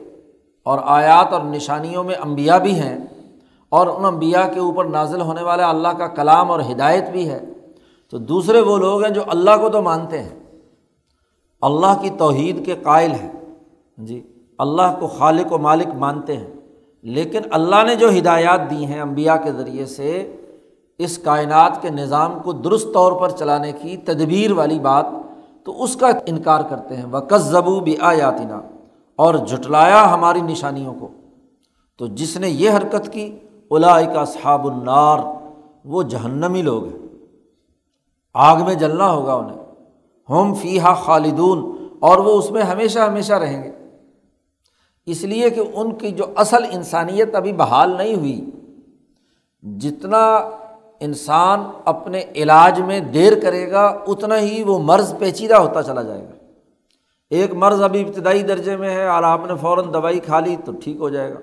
اور 0.63 0.79
آیات 0.83 1.33
اور 1.33 1.41
نشانیوں 1.41 2.03
میں 2.03 2.15
امبیا 2.15 2.57
بھی 2.57 2.79
ہیں 2.79 2.97
اور 3.69 3.87
ان 3.87 4.05
امبیا 4.05 4.47
کے 4.53 4.59
اوپر 4.59 4.85
نازل 4.85 5.21
ہونے 5.21 5.43
والا 5.43 5.69
اللہ 5.69 5.87
کا 5.87 6.07
کلام 6.07 6.51
اور 6.51 6.59
ہدایت 6.59 7.09
بھی 7.09 7.29
ہے، 7.29 7.39
تو 8.09 8.17
دوسرے 8.17 8.61
وہ 8.61 8.77
لوگ 8.77 9.03
ہیں 9.03 9.13
جو 9.13 9.21
اللہ 9.27 9.51
کو 9.61 9.69
تو 9.69 9.81
مانتے 9.81 10.23
ہیں۔ 10.23 10.39
اللہ 11.61 12.01
کی 12.01 12.09
توحید 12.09 12.65
کے 12.65 12.75
قائل 12.83 13.11
ہیں۔ 13.11 13.31
جی 13.97 14.33
اللہ 14.57 14.95
کو 14.99 15.07
خالق 15.07 15.53
و 15.53 15.57
مالک 15.57 15.87
مانتے 15.87 16.37
ہیں۔ 16.37 16.53
لیکن 17.01 17.41
اللہ 17.51 17.83
نے 17.83 17.95
جو 17.95 18.09
ہدایات 18.09 18.69
دی 18.69 18.85
ہیں 18.85 19.01
امبیا 19.01 19.35
کے 19.35 19.51
ذریعے 19.51 19.85
سے، 19.85 20.35
اس 20.97 21.17
کائنات 21.17 21.81
کے 21.81 21.89
نظام 21.89 22.39
کو 22.43 22.51
درست 22.51 22.87
طور 22.93 23.11
پر 23.11 23.29
چلانے 23.29 23.71
کی 23.71 23.97
تدبیر 23.97 24.51
والی 24.51 24.79
بات 24.79 25.05
تو 25.63 25.83
اس 25.83 25.95
کا 25.95 26.07
انکار 26.25 26.63
کرتے 26.69 26.97
ہیں۔ 26.97 27.05
وہ 27.05 27.37
زبو 27.37 27.79
بھی 27.79 27.97
اور 29.15 29.35
جٹلایا 29.35 30.13
ہماری 30.13 30.41
نشانیوں 30.41 30.93
کو۔ 30.93 31.07
تو 31.97 32.07
جس 32.07 32.37
نے 32.37 32.49
یہ 32.49 32.69
حرکت 32.69 33.13
کی 33.13 33.39
کا 34.13 34.25
صحاب 34.25 34.67
النار، 34.67 35.19
وہ 35.85 36.03
جہنمی 36.03 36.61
لوگ 36.61 36.83
ہیں۔ 36.85 36.99
آگ 38.33 38.65
میں 38.65 38.75
جلنا 38.75 39.11
ہوگا 39.11 39.33
انہیں۔ 39.33 39.61
ہوم 40.29 40.53
فی 40.53 40.79
ہا 40.79 40.93
خالدون، 40.93 41.87
اور 41.99 42.17
وہ 42.17 42.39
اس 42.39 42.51
میں 42.51 42.61
ہمیشہ 42.61 42.99
ہمیشہ 42.99 43.33
رہیں 43.33 43.63
گے۔ 43.63 43.71
اس 45.05 45.23
لیے 45.23 45.49
کہ 45.49 45.61
ان 45.73 45.93
کی 45.95 46.11
جو 46.11 46.23
اصل 46.35 46.63
انسانیت 46.71 47.35
ابھی 47.35 47.53
بحال 47.53 47.97
نہیں 47.97 48.15
ہوئی، 48.15 48.49
جتنا 49.77 50.49
انسان 51.01 51.63
اپنے 51.85 52.23
علاج 52.35 52.81
میں 52.81 52.99
دیر 52.99 53.39
کرے 53.39 53.71
گا، 53.71 53.97
اتنا 54.07 54.39
ہی 54.39 54.63
وہ 54.63 54.79
مرض 54.79 55.17
پیچیدہ 55.19 55.55
ہوتا 55.55 55.83
چلا 55.83 56.01
جائے 56.01 56.21
گا۔ 56.21 56.35
ایک 57.29 57.53
مرض 57.53 57.81
ابھی 57.81 58.01
ابتدائی 58.01 58.43
درجے 58.43 58.77
میں 58.77 58.89
ہے 58.89 59.07
اور 59.07 59.23
آپ 59.23 59.41
نے 59.47 59.53
فوراً 59.61 59.93
دوائی 59.93 60.19
کھا 60.19 60.39
لی 60.39 60.55
تو 60.65 60.71
ٹھیک 60.83 60.97
ہو 60.99 61.09
جائے 61.09 61.33
گا۔ 61.33 61.39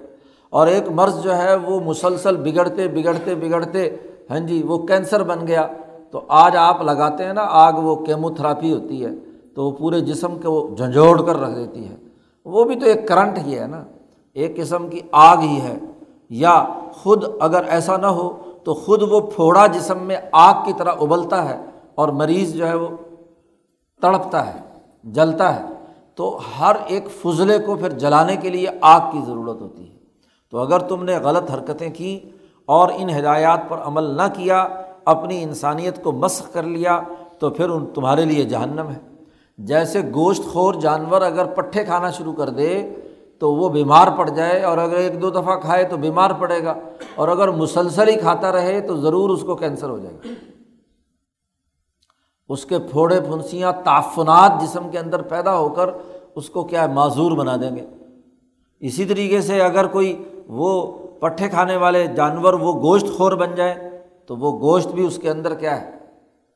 اور 0.50 0.66
ایک 0.66 0.88
مرض 0.88 1.22
جو 1.22 1.36
ہے، 1.36 1.54
وہ 1.54 1.80
مسلسل 1.80 2.36
بگڑتے 2.36 2.88
بگڑتے 2.88 3.34
بگڑتے 3.34 3.96
ہاں 4.30 4.40
جی 4.40 4.62
وہ 4.62 4.86
کینسر 4.86 5.22
بن 5.22 5.46
گیا۔ 5.46 5.66
تو 6.10 6.20
آج 6.28 6.56
آپ 6.56 6.82
لگاتے 6.82 7.24
ہیں 7.24 7.32
نا، 7.32 7.46
آگ 7.48 7.72
وہ 7.72 7.96
کیمو 7.96 8.30
تھراپی 8.30 8.72
ہوتی 8.72 9.04
ہے، 9.04 9.10
تو 9.54 9.64
وہ 9.64 9.70
پورے 9.70 10.00
جسم 10.00 10.38
کو 10.38 10.52
وہ 10.52 10.76
جھنجھوڑ 10.76 11.22
کر 11.22 11.40
رکھ 11.40 11.54
دیتی 11.56 11.88
ہے۔ 11.88 11.96
وہ 12.44 12.64
بھی 12.64 12.74
تو 12.74 12.86
ایک 12.86 13.08
کرنٹ 13.08 13.38
ہی 13.38 13.58
ہے 13.58 13.66
نا۔ 13.66 13.84
ایک 14.34 14.56
قسم 14.56 14.88
کی 14.88 15.00
آگ 15.12 15.36
ہی 15.36 15.60
ہے۔ 15.60 15.78
یا 16.30 16.64
خود 16.92 17.24
اگر 17.40 17.64
ایسا 17.68 17.96
نہ 17.96 18.06
ہو 18.06 18.36
تو 18.68 18.74
خود 18.74 19.02
وہ 19.02 19.20
پھوڑا 19.20 19.66
جسم 19.66 19.98
میں 19.98 20.16
آگ 20.32 20.64
کی 20.64 20.72
طرح 20.72 20.92
ابلتا 21.00 21.48
ہے 21.48 21.60
اور 21.94 22.08
مریض 22.08 22.54
جو 22.54 22.68
ہے 22.68 22.76
وہ 22.76 22.88
تڑپتا 24.02 24.54
ہے، 24.54 24.58
جلتا 25.04 25.56
ہے۔ 25.56 25.64
تو 26.14 26.38
ہر 26.60 26.76
ایک 26.86 27.10
فضلے 27.10 27.58
کو 27.58 27.76
پھر 27.76 27.90
جلانے 27.90 28.36
کے 28.36 28.50
لیے 28.50 28.66
آگ 28.80 29.00
کی 29.12 29.18
ضرورت 29.26 29.60
ہوتی 29.60 29.92
ہے۔ 29.92 29.96
تو 30.50 30.58
اگر 30.58 30.78
تم 30.78 31.04
نے 31.04 31.16
غلط 31.16 31.50
حرکتیں 31.50 31.90
کیں 31.90 32.36
اور 32.66 32.88
ان 32.96 33.10
ہدایات 33.10 33.60
پر 33.68 33.76
عمل 33.78 34.04
نہ 34.04 34.28
کیا، 34.34 34.68
اپنی 35.04 35.42
انسانیت 35.42 36.02
کو 36.02 36.12
مسخ 36.12 36.52
کر 36.52 36.62
لیا، 36.62 37.00
تو 37.38 37.50
پھر 37.50 37.70
ان 37.70 37.86
تمہارے 37.86 38.24
لیے 38.24 38.44
جہنم 38.44 38.90
ہے۔ 38.90 39.24
جیسے 39.58 40.00
گوشت 40.14 40.42
خور 40.52 40.74
جانور 40.74 41.22
اگر 41.22 41.44
پٹھے 41.44 41.84
کھانا 41.84 42.10
شروع 42.10 42.32
کر 42.32 42.48
دے 42.48 42.94
تو 43.40 43.54
وہ 43.54 43.68
بیمار 43.68 44.08
پڑ 44.16 44.28
جائے 44.28 44.62
اور 44.62 44.78
اگر 44.78 44.96
ایک 44.96 45.22
دو 45.22 45.30
دفعہ 45.30 45.56
کھائے 45.56 45.84
تو 45.84 45.96
بیمار 45.96 46.30
پڑے 46.30 46.64
گا 46.64 46.74
اور 47.14 47.28
اگر 47.28 47.48
مسلسل 47.48 48.08
ہی 48.08 48.16
کھاتا 48.16 48.52
رہے 48.52 48.80
تو 48.80 48.96
ضرور 48.96 49.30
اس 49.30 49.42
کو 49.42 49.56
کینسر 49.56 49.90
ہو 49.90 49.98
جائے 49.98 50.14
گا۔ 50.14 50.28
اس 52.48 52.64
کے 52.66 52.78
پھوڑے 52.78 53.20
پھنسیاں 53.20 53.72
تعفنات 53.84 54.52
جسم 54.60 54.90
کے 54.90 54.98
اندر 54.98 55.22
پیدا 55.22 55.56
ہو 55.56 55.68
کر 55.68 55.90
اس 56.34 56.50
کو 56.50 56.64
کیا 56.64 56.82
ہے، 56.82 56.88
معذور 56.88 57.32
بنا 57.32 57.56
دیں 57.56 57.76
گے۔ 57.76 57.84
اسی 58.80 59.04
طریقے 59.04 59.40
سے 59.40 59.60
اگر 59.62 59.86
کوئی 59.86 60.24
وہ 60.46 60.98
پٹھے 61.20 61.48
کھانے 61.48 61.76
والے 61.76 62.06
جانور 62.06 62.54
وہ 62.54 62.72
گوشت 62.72 63.06
خور 63.16 63.32
بن 63.32 63.54
جائے 63.54 64.02
تو 64.26 64.36
وہ 64.36 64.52
گوشت 64.60 64.88
بھی 64.88 65.06
اس 65.06 65.18
کے 65.22 65.30
اندر 65.30 65.54
کیا 65.54 65.80
ہے، 65.80 65.90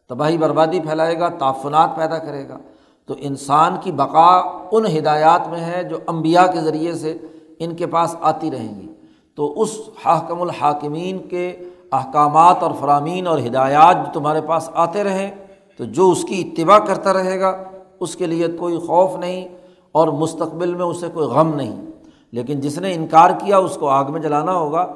تباہی 0.08 0.38
بربادی 0.38 0.80
پھیلائے 0.80 1.18
گا، 1.18 1.28
تعفنات 1.28 1.96
پیدا 1.96 2.18
کرے 2.18 2.48
گا۔ 2.48 2.58
تو 3.06 3.14
انسان 3.18 3.76
کی 3.80 3.92
بقا 3.92 4.40
ان 4.72 4.98
ہدایات 4.98 5.48
میں 5.48 5.60
ہے 5.60 5.84
جو 5.84 5.98
امبیا 6.06 6.46
کے 6.46 6.60
ذریعے 6.60 6.94
سے 6.94 7.18
ان 7.58 7.74
کے 7.74 7.86
پاس 7.86 8.16
آتی 8.20 8.50
رہیں 8.50 8.80
گی۔ 8.80 8.86
تو 9.34 9.60
اس 9.60 9.80
حاکم 10.04 10.42
الحاکمین 10.42 11.18
کے 11.18 11.56
احکامات 11.92 12.62
اور 12.62 12.70
فرامین 12.80 13.26
اور 13.26 13.38
ہدایات 13.38 13.96
جو 13.96 14.20
تمہارے 14.20 14.40
پاس 14.40 14.70
آتے 14.74 15.04
رہیں، 15.04 15.30
تو 15.78 15.84
جو 15.84 16.10
اس 16.10 16.24
کی 16.24 16.50
اتباع 16.50 16.78
کرتا 16.78 17.12
رہے 17.12 17.40
گا، 17.40 17.62
اس 18.00 18.16
کے 18.16 18.26
لیے 18.26 18.48
کوئی 18.48 18.78
خوف 18.78 19.16
نہیں 19.16 19.48
اور 19.92 20.08
مستقبل 20.08 20.74
میں 20.74 20.86
اسے 20.86 21.06
کوئی 21.14 21.26
غم 21.26 21.54
نہیں۔ 21.54 21.86
لیکن 22.32 22.60
جس 22.60 22.78
نے 22.78 22.94
انکار 22.94 23.30
کیا، 23.30 23.58
اس 23.58 23.76
کو 23.76 23.88
آگ 23.88 24.12
میں 24.12 24.20
جلانا 24.20 24.54
ہوگا۔ 24.54 24.86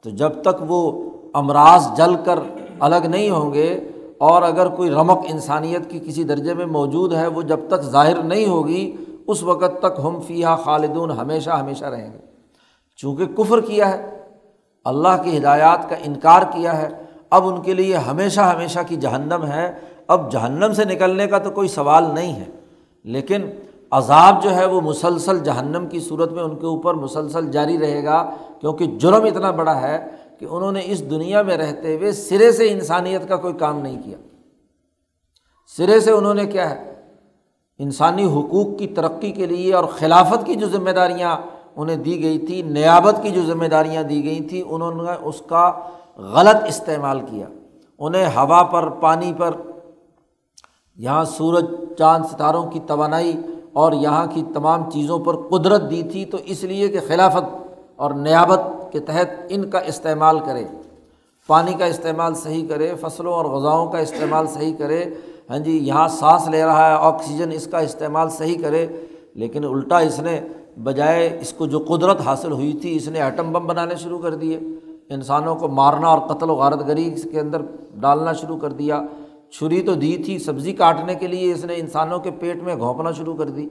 تو 0.00 0.10
جب 0.10 0.30
تک 0.42 0.62
وہ 0.68 1.10
امراض 1.34 1.96
جل 1.96 2.14
کر 2.24 2.38
الگ 2.80 3.06
نہیں 3.06 3.30
ہوں 3.30 3.54
گے 3.54 3.80
اور 4.20 4.42
اگر 4.42 4.68
کوئی 4.68 4.90
رمق 4.90 5.24
انسانیت 5.28 5.90
کی 5.90 5.98
کسی 5.98 6.24
درجے 6.24 6.54
میں 6.54 6.66
موجود 6.66 7.12
ہے، 7.12 7.26
وہ 7.26 7.42
جب 7.42 7.60
تک 7.68 7.82
ظاہر 7.82 8.22
نہیں 8.22 8.46
ہوگی، 8.46 8.92
اس 9.26 9.42
وقت 9.42 9.80
تک 9.80 10.00
ہم 10.04 10.20
فیحہ 10.26 10.56
خالدون 10.56 11.10
ہمیشہ 11.10 11.50
ہمیشہ 11.50 11.84
رہیں 11.84 12.12
گے۔ 12.12 12.18
چونکہ 12.98 13.26
کفر 13.34 13.60
کیا 13.60 13.92
ہے، 13.92 14.10
اللہ 14.86 15.22
کی 15.24 15.36
ہدایات 15.38 15.88
کا 15.90 15.96
انکار 16.04 16.42
کیا 16.52 16.80
ہے، 16.82 16.88
اب 17.30 17.46
ان 17.48 17.60
کے 17.62 17.74
لیے 17.74 17.96
ہمیشہ 17.96 18.40
ہمیشہ 18.40 18.78
کی 18.88 18.96
جہنم 18.96 19.44
ہے۔ 19.44 19.70
اب 20.06 20.30
جہنم 20.32 20.72
سے 20.72 20.84
نکلنے 20.84 21.26
کا 21.26 21.38
تو 21.38 21.50
کوئی 21.50 21.68
سوال 21.68 22.04
نہیں 22.14 22.34
ہے، 22.34 22.44
لیکن 23.04 23.46
عذاب 23.90 24.42
جو 24.42 24.54
ہے 24.56 24.64
وہ 24.64 24.80
مسلسل 24.80 25.38
جہنم 25.38 25.86
کی 25.86 26.00
صورت 26.00 26.32
میں 26.32 26.42
ان 26.42 26.56
کے 26.56 26.66
اوپر 26.66 26.94
مسلسل 26.94 27.50
جاری 27.50 27.78
رہے 27.78 28.04
گا، 28.04 28.22
کیونکہ 28.60 28.86
جرم 28.98 29.24
اتنا 29.24 29.50
بڑا 29.50 29.80
ہے 29.80 29.98
کہ 30.38 30.46
انہوں 30.50 30.72
نے 30.72 30.80
اس 30.84 31.10
دنیا 31.10 31.42
میں 31.42 31.56
رہتے 31.56 31.96
ہوئے 31.96 32.12
سرے 32.12 32.52
سے 32.52 32.72
انسانیت 32.72 33.28
کا 33.28 33.36
کوئی 33.36 33.54
کام 33.54 33.78
نہیں 33.78 34.02
کیا۔ 34.02 34.18
سرے 35.76 36.00
سے 36.00 36.10
انہوں 36.10 36.34
نے 36.34 36.46
کیا 36.46 36.70
ہے؟ 36.70 36.92
انسانی 37.78 38.24
حقوق 38.24 38.78
کی 38.78 38.86
ترقی 38.86 39.32
کے 39.32 39.46
لیے 39.46 39.74
اور 39.74 39.84
خلافت 39.84 40.46
کی 40.46 40.54
جو 40.54 40.66
ذمہ 40.66 40.90
داریاں 40.90 41.36
انہیں 41.76 41.96
دی 41.96 42.22
گئی 42.22 42.38
تھی، 42.38 42.62
نیابت 42.62 43.14
کی 43.22 43.30
جو 43.30 43.42
ذمہ 43.42 43.66
داریاں 43.66 44.02
دی 44.02 44.24
گئی 44.24 44.40
تھیں، 44.40 44.62
انہوں 44.62 44.92
نے 44.92 45.10
اس 45.22 45.42
کا 45.48 45.72
غلط 46.16 46.56
استعمال 46.68 47.20
کیا۔ 47.20 47.46
انہیں 47.98 48.26
ہوا 48.26 48.62
پر، 48.62 48.88
پانی 48.88 49.32
پر، 49.36 49.50
یہاں 50.96 51.24
سورج، 51.24 51.64
چاند، 51.98 52.24
ستاروں 52.24 52.70
کی 52.70 52.80
توانائی 52.86 53.36
اور 53.72 53.92
یہاں 53.92 54.26
کی 54.26 54.42
تمام 54.54 54.90
چیزوں 54.90 55.18
پر 55.18 55.36
قدرت 55.36 55.90
دی 55.90 56.02
تھی۔ 56.02 56.24
تو 56.24 56.38
اس 56.44 56.64
لیے 56.64 56.88
کہ 56.88 56.98
خلافت 57.08 57.65
اور 57.96 58.10
نیابت 58.10 58.60
کے 58.92 59.00
تحت 59.00 59.26
ان 59.48 59.70
کا 59.70 59.78
استعمال 59.78 60.38
کرے۔ 60.40 60.64
پانی 61.46 61.74
کا 61.74 61.84
استعمال 61.84 62.34
صحیح 62.34 62.68
کرے، 62.68 62.92
فصلوں 63.00 63.32
اور 63.32 63.44
غذاؤں 63.44 63.92
کا 63.92 63.98
استعمال 63.98 64.46
صحیح 64.46 64.74
کرے۔ 64.78 65.04
ہاں 65.50 65.58
جی 65.58 65.78
یہاں 65.78 66.08
سانس 66.08 66.48
لے 66.48 66.64
رہا 66.64 66.90
ہے، 66.90 66.96
آکسیجن 67.00 67.52
اس 67.52 67.66
کا 67.66 67.78
استعمال 67.78 68.30
صحیح 68.30 68.62
کرے۔ 68.62 68.86
لیکن 69.34 69.64
الٹا 69.64 69.98
اس 69.98 70.20
نے 70.20 70.40
بجائے 70.82 71.38
اس 71.40 71.52
کو 71.52 71.66
جو 71.66 71.78
قدرت 71.78 72.20
حاصل 72.20 72.52
ہوئی 72.52 72.72
تھی، 72.72 72.96
اس 72.96 73.08
نے 73.08 73.20
ایٹم 73.20 73.52
بم 73.52 73.66
بنانے 73.66 73.94
شروع 73.94 74.18
کر 74.18 74.34
دیے۔ 74.34 74.58
انسانوں 75.10 75.56
کو 75.56 75.68
مارنا 75.68 76.08
اور 76.08 76.18
قتل 76.18 76.50
و 76.50 76.54
غارت 76.54 76.86
گری 76.86 77.14
اس 77.14 77.26
کے 77.32 77.40
اندر 77.40 77.62
ڈالنا 77.94 78.32
شروع 78.32 78.58
کر 78.58 78.72
دیا۔ 78.72 79.02
چھری 79.50 79.82
تو 79.82 79.94
دی 79.94 80.16
تھی، 80.16 80.38
سبزی 80.38 80.72
کاٹنے 80.72 81.14
کے 81.14 81.26
لیے 81.26 81.52
اس 81.52 81.64
نے 81.64 81.74
انسانوں 81.76 82.18
کے 82.18 82.30
پیٹ 82.30 82.62
میں 82.62 82.76
گھونپنا 82.76 83.12
شروع 83.12 83.36
کر 83.36 83.48
دی۔ 83.48 83.68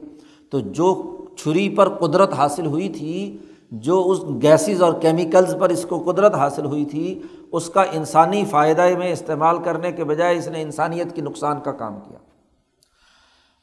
تو 0.49 0.59
جو 0.59 1.17
چھری 1.37 1.69
پر 1.69 1.89
قدرت 1.89 2.33
حاصل 2.33 2.65
ہوئی 2.65 2.89
تھی 2.89 3.37
جو 3.81 4.01
اس 4.11 4.19
گیسز 4.41 4.81
اور 4.81 4.93
کیمیکلز 5.01 5.55
پر 5.59 5.69
اس 5.69 5.85
کو 5.89 5.99
قدرت 6.01 6.35
حاصل 6.35 6.65
ہوئی 6.65 6.85
تھی، 6.85 7.21
اس 7.51 7.69
کا 7.69 7.83
انسانی 7.93 8.43
فائدہ 8.45 8.85
میں 8.97 9.11
استعمال 9.11 9.57
کرنے 9.63 9.91
کے 9.91 10.03
بجائے 10.03 10.37
اس 10.37 10.47
نے 10.47 10.61
انسانیت 10.61 11.13
کی 11.15 11.21
نقصان 11.21 11.59
کا 11.59 11.71
کام 11.73 11.99
کیا۔ 11.99 12.17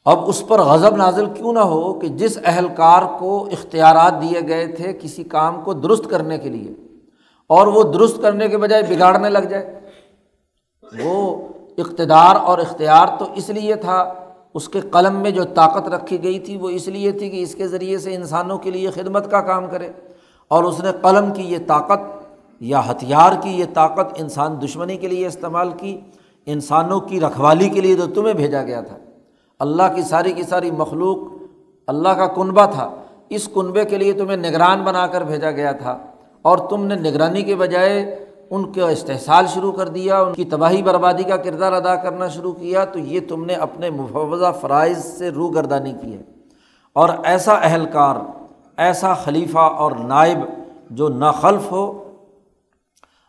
اب 0.06 0.28
اس 0.28 0.42
پر 0.48 0.60
غضب 0.60 0.96
نازل 0.96 1.26
کیوں 1.34 1.52
نہ 1.52 1.64
ہو 1.72 1.92
کہ 1.94 2.08
جس 2.18 2.38
اہلکار 2.44 3.02
کو 3.18 3.44
اختیارات 3.52 4.20
دیے 4.22 4.40
گئے 4.48 4.66
تھے 4.66 4.92
کسی 4.92 5.24
کام 5.24 5.62
کو 5.64 5.72
درست 5.74 6.10
کرنے 6.10 6.38
کے 6.38 6.48
لیے، 6.48 6.72
اور 7.50 7.66
وہ 7.66 7.82
درست 7.92 8.20
کرنے 8.22 8.48
کے 8.48 8.58
بجائے 8.58 8.82
بگاڑنے 8.88 9.28
لگ 9.30 9.46
جائے۔ 9.50 9.80
وہ 10.82 11.48
اقتدار 11.78 12.36
اور 12.36 12.58
اختیار 12.58 13.16
تو 13.18 13.26
اس 13.34 13.48
لیے 13.50 13.74
تھا 13.76 14.02
اس 14.54 14.68
کے 14.68 14.80
قلم 14.80 15.16
میں 15.16 15.30
جو 15.30 15.44
طاقت 15.44 15.88
رکھی 15.88 16.22
گئی 16.22 16.38
تھی 16.38 16.56
وہ 16.56 16.70
اس 16.70 16.88
لیے 16.88 17.12
تھی 17.12 17.30
کہ 17.30 17.42
اس 17.42 17.54
کے 17.54 17.68
ذریعے 17.68 17.98
سے 17.98 18.14
انسانوں 18.14 18.58
کے 18.58 18.70
لیے 18.70 18.90
خدمت 18.90 19.30
کا 19.30 19.40
کام 19.40 19.66
کرے 19.70 19.88
اور 20.48 20.64
اس 20.64 20.80
نے 20.80 20.90
قلم 21.02 21.32
کی 21.32 21.42
یہ 21.42 21.58
طاقت 21.66 22.00
یا 22.60 22.80
ہتھیار 22.90 23.32
کی 23.42 23.50
یہ 23.50 23.64
طاقت 23.74 24.20
انسان 24.20 24.60
دشمنی 24.64 24.96
کے 24.96 25.08
لیے 25.08 25.26
استعمال 25.26 25.70
کی، 25.70 26.00
انسانوں 26.46 27.00
کی 27.00 27.20
رکھوالی 27.20 27.68
کے 27.68 27.80
لیے 27.80 27.96
تو 27.96 28.06
تمہیں 28.06 28.34
بھیجا 28.34 28.62
گیا 28.62 28.80
تھا۔ 28.80 28.96
اللہ 29.60 29.82
کی 29.94 30.02
ساری 30.02 30.32
کی 30.32 30.42
ساری 30.42 30.70
مخلوق 30.70 31.18
اللہ 31.88 32.08
کا 32.08 32.26
کنبہ 32.26 32.66
تھا، 32.66 32.90
اس 33.28 33.48
کنبے 33.54 33.84
کے 33.84 33.98
لیے 33.98 34.12
تمہیں 34.12 34.36
نگران 34.36 34.82
بنا 34.82 35.06
کر 35.06 35.24
بھیجا 35.24 35.50
گیا 35.50 35.72
تھا 35.72 35.98
اور 36.42 36.58
تم 36.58 36.84
نے 36.84 36.94
نگرانی 36.94 37.42
کے 37.42 37.54
بجائے 37.54 38.21
ان 38.54 38.72
کا 38.72 38.88
استحصال 38.88 39.46
شروع 39.46 39.72
کر 39.72 39.88
دیا، 39.88 40.20
ان 40.20 40.32
کی 40.32 40.44
تباہی 40.44 40.82
بربادی 40.82 41.22
کا 41.22 41.36
کردار 41.36 41.72
ادا 41.72 41.94
کرنا 41.94 42.28
شروع 42.28 42.52
کیا، 42.52 42.84
تو 42.84 42.98
یہ 42.98 43.20
تم 43.28 43.44
نے 43.44 43.54
اپنے 43.54 43.90
مفوضہ 43.90 44.52
فرائض 44.60 45.04
سے 45.04 45.28
روگردانی 45.28 45.94
کی 46.02 46.12
ہے۔ 46.14 46.22
اور 46.92 47.08
ایسا 47.24 47.52
اہلکار، 47.52 48.16
ایسا 48.76 49.14
خلیفہ 49.14 49.58
اور 49.58 49.92
نائب 49.92 50.38
جو 50.90 51.08
ناخلف 51.08 51.72
ہو، 51.72 52.14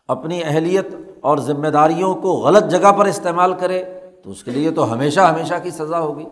اپنی 0.08 0.40
اہلیت 0.44 0.88
اور 1.20 1.38
ذمہ 1.38 1.68
داریوں 1.68 2.14
کو 2.14 2.32
غلط 2.32 2.64
جگہ 2.64 2.92
پر 2.92 3.04
استعمال 3.04 3.52
کرے، 3.52 3.84
تو 4.24 4.30
اس 4.30 4.44
کے 4.44 4.50
لیے 4.50 4.70
تو 4.70 4.92
ہمیشہ 4.92 5.20
ہمیشہ 5.20 5.54
کی 5.62 5.70
سزا 5.70 6.00
ہوگی۔ 6.00 6.24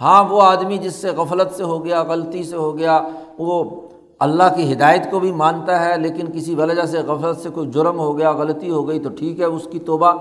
ہاں 0.00 0.24
وہ 0.24 0.42
آدمی 0.42 0.78
جس 0.78 0.94
سے 0.94 1.08
غفلت 1.08 1.54
سے 1.54 1.62
ہو 1.62 1.84
گیا، 1.84 2.02
غلطی 2.02 2.44
سے 2.44 2.56
ہو 2.56 2.78
گیا، 2.78 3.08
وہ 3.38 3.80
اللہ 4.20 4.42
کی 4.56 4.72
ہدایت 4.72 5.10
کو 5.10 5.20
بھی 5.20 5.32
مانتا 5.32 5.84
ہے، 5.84 5.98
لیکن 5.98 6.26
کسی 6.32 6.54
وجہ 6.54 6.86
سے 6.86 6.98
غفلت 6.98 7.36
سے 7.40 7.48
کوئی 7.48 7.70
جرم 7.70 7.98
ہو 7.98 8.18
گیا، 8.18 8.32
غلطی 8.32 8.70
ہو 8.70 8.88
گئی، 8.88 8.98
تو 8.98 9.08
ٹھیک 9.18 9.40
ہے، 9.40 9.44
اس 9.44 9.68
کی 9.70 9.78
توبہ۔ 9.78 10.12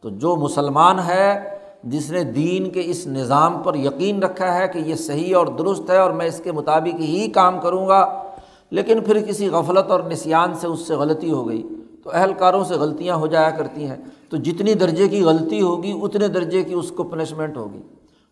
تو 0.00 0.10
جو 0.10 0.36
مسلمان 0.36 0.98
ہے، 0.98 1.56
جس 1.84 2.10
نے 2.10 2.24
دین 2.24 2.70
کے 2.70 2.82
اس 2.84 3.06
نظام 3.06 3.62
پر 3.62 3.74
یقین 3.74 4.22
رکھا 4.22 4.54
ہے 4.54 4.68
کہ 4.68 4.78
یہ 4.78 4.94
صحیح 4.94 5.36
اور 5.36 5.46
درست 5.46 5.90
ہے 5.90 5.98
اور 5.98 6.10
میں 6.10 6.26
اس 6.26 6.40
کے 6.44 6.52
مطابق 6.52 7.00
ہی 7.00 7.28
کام 7.28 7.60
کروں 7.60 7.88
گا، 7.88 8.22
لیکن 8.70 9.00
پھر 9.00 9.20
کسی 9.20 9.48
غفلت 9.48 9.90
اور 9.90 10.00
نسیان 10.00 10.54
سے 10.54 10.66
اس 10.66 10.80
سے 10.80 10.94
غلطی 10.94 11.30
ہو 11.30 11.48
گئی۔ 11.48 11.68
تو 12.04 12.10
اہلکاروں 12.12 12.64
سے 12.64 12.74
غلطیاں 12.74 13.16
ہو 13.16 13.26
جایا 13.26 13.50
کرتی 13.50 13.86
ہیں۔ 13.86 13.96
تو 14.28 14.36
جتنی 14.36 14.74
درجے 14.74 15.08
کی 15.08 15.22
غلطی 15.22 15.62
ہوگی، 15.62 15.98
اتنے 16.02 16.28
درجے 16.28 16.62
کی 16.62 16.74
اس 16.74 16.90
کو 16.90 17.02
پنشمنٹ 17.02 17.56
ہوگی۔ 17.56 17.80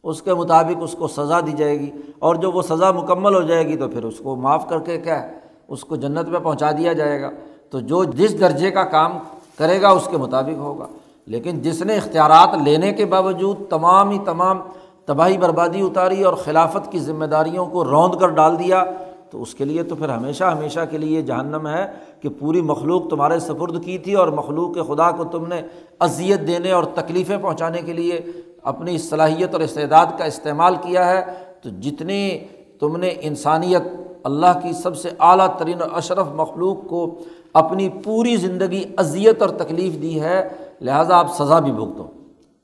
اس 0.09 0.23
کے 0.23 0.35
مطابق 0.35 0.79
اس 0.81 0.92
کو 0.92 1.09
سزا 1.09 1.40
دی 1.40 1.53
جائے 1.53 1.81
گی 1.81 1.90
اور 2.18 2.35
جو 2.35 2.51
وہ 2.51 2.62
سزا 2.62 2.90
مکمل 2.90 3.35
ہو 3.35 3.40
جائے 3.40 3.68
گی 3.68 3.77
تو 3.77 3.88
پھر 3.88 4.05
اس 4.05 4.18
کو 4.18 4.37
معاف 4.37 4.68
کر 4.68 4.79
کے 4.79 4.99
کیا 4.99 5.23
ہے، 5.23 5.33
اس 5.68 5.85
کو 5.85 5.97
جنت 5.97 6.29
میں 6.29 6.40
پہنچا 6.40 6.71
دیا 6.71 6.92
جائے 6.92 7.23
گا۔ 7.23 7.31
تو 7.71 7.81
جو 7.81 8.05
جس 8.05 8.40
درجے 8.40 8.71
کا 8.71 8.85
کام 8.85 9.18
کرے 9.59 9.83
گا 9.83 9.88
اس 9.88 10.09
کے 10.11 10.16
مطابق 10.16 10.59
ہوگا۔ 10.59 10.87
لیکن 11.27 11.59
جس 11.59 11.83
نے 11.83 11.97
اختیارات 11.97 12.55
لینے 12.64 12.92
کے 12.92 13.05
باوجود 13.05 13.57
تمام 13.71 14.11
ہی 14.11 14.18
تمام 14.25 14.61
تباہی 15.07 15.38
بربادی 15.38 15.81
اتاری 15.81 16.23
اور 16.23 16.35
خلافت 16.35 16.92
کی 16.92 16.99
ذمہ 16.99 17.25
داریوں 17.25 17.66
کو 17.66 17.85
روند 17.85 18.14
کر 18.14 18.29
ڈال 18.29 18.59
دیا، 18.59 18.85
تو 19.31 19.42
اس 19.42 19.55
کے 19.55 19.64
لیے 19.64 19.83
تو 19.83 19.94
پھر 19.94 20.09
ہمیشہ 20.09 20.44
ہمیشہ 20.44 20.81
کے 20.90 20.99
لیے 20.99 21.23
جہنم 21.23 21.66
ہے 21.66 21.87
کہ 22.21 22.29
پوری 22.29 22.61
مخلوق 22.61 23.09
تمہارے 23.11 23.40
سپرد 23.40 23.85
کی 23.85 23.99
تھی 23.99 24.14
اور 24.14 24.29
مخلوق 24.29 24.75
کے 24.75 24.81
خدا 24.83 25.11
کو 25.11 25.25
تم 25.25 25.47
نے 25.49 25.62
اذیت 26.01 26.47
دینے 26.47 26.71
اور 26.71 26.85
تکلیفیں 26.85 27.38
پہنچانے 27.38 27.83
کے 27.83 27.92
لیے 27.92 28.21
اپنی 28.68 28.98
صلاحیت 28.98 29.52
اور 29.52 29.61
استعداد 29.61 30.07
کا 30.18 30.24
استعمال 30.24 30.74
کیا 30.74 31.11
ہے، 31.11 31.22
تو 31.62 31.68
جتنی 31.70 32.38
تم 32.81 32.96
نے 32.96 33.12
انسانیت 33.20 33.83
اللہ 34.24 34.61
کی 34.62 34.72
سب 34.72 34.96
سے 34.96 35.11
اعلیٰ 35.18 35.57
ترین 35.57 35.83
اور 35.83 35.90
اشرف 35.94 36.26
مخلوق 36.35 36.87
کو 36.87 37.14
اپنی 37.52 37.88
پوری 37.88 38.37
زندگی 38.37 38.85
اذیت 38.96 39.42
اور 39.42 39.50
تکلیف 39.50 40.02
دی 40.02 40.20
ہے، 40.20 40.48
لہٰذا 40.81 41.18
آپ 41.18 41.35
سزا 41.35 41.59
بھی 41.59 41.72
بھگتو۔ 41.72 42.07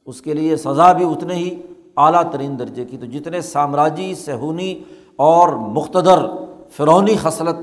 اس 0.07 0.21
کے 0.21 0.35
لیے 0.35 0.57
سزا 0.57 0.93
بھی 0.93 1.05
اتنے 1.05 1.35
ہی 1.35 1.63
اعلیٰ 1.97 2.23
ترین 2.31 2.59
درجے 2.59 2.85
کی۔ 2.85 2.97
تو 2.97 3.07
جتنے 3.07 3.41
سامراجی، 3.41 4.15
سہونی 4.15 4.83
اور 5.17 5.49
مختدر 5.49 6.19
فرونی 6.71 7.17
خصلت 7.23 7.57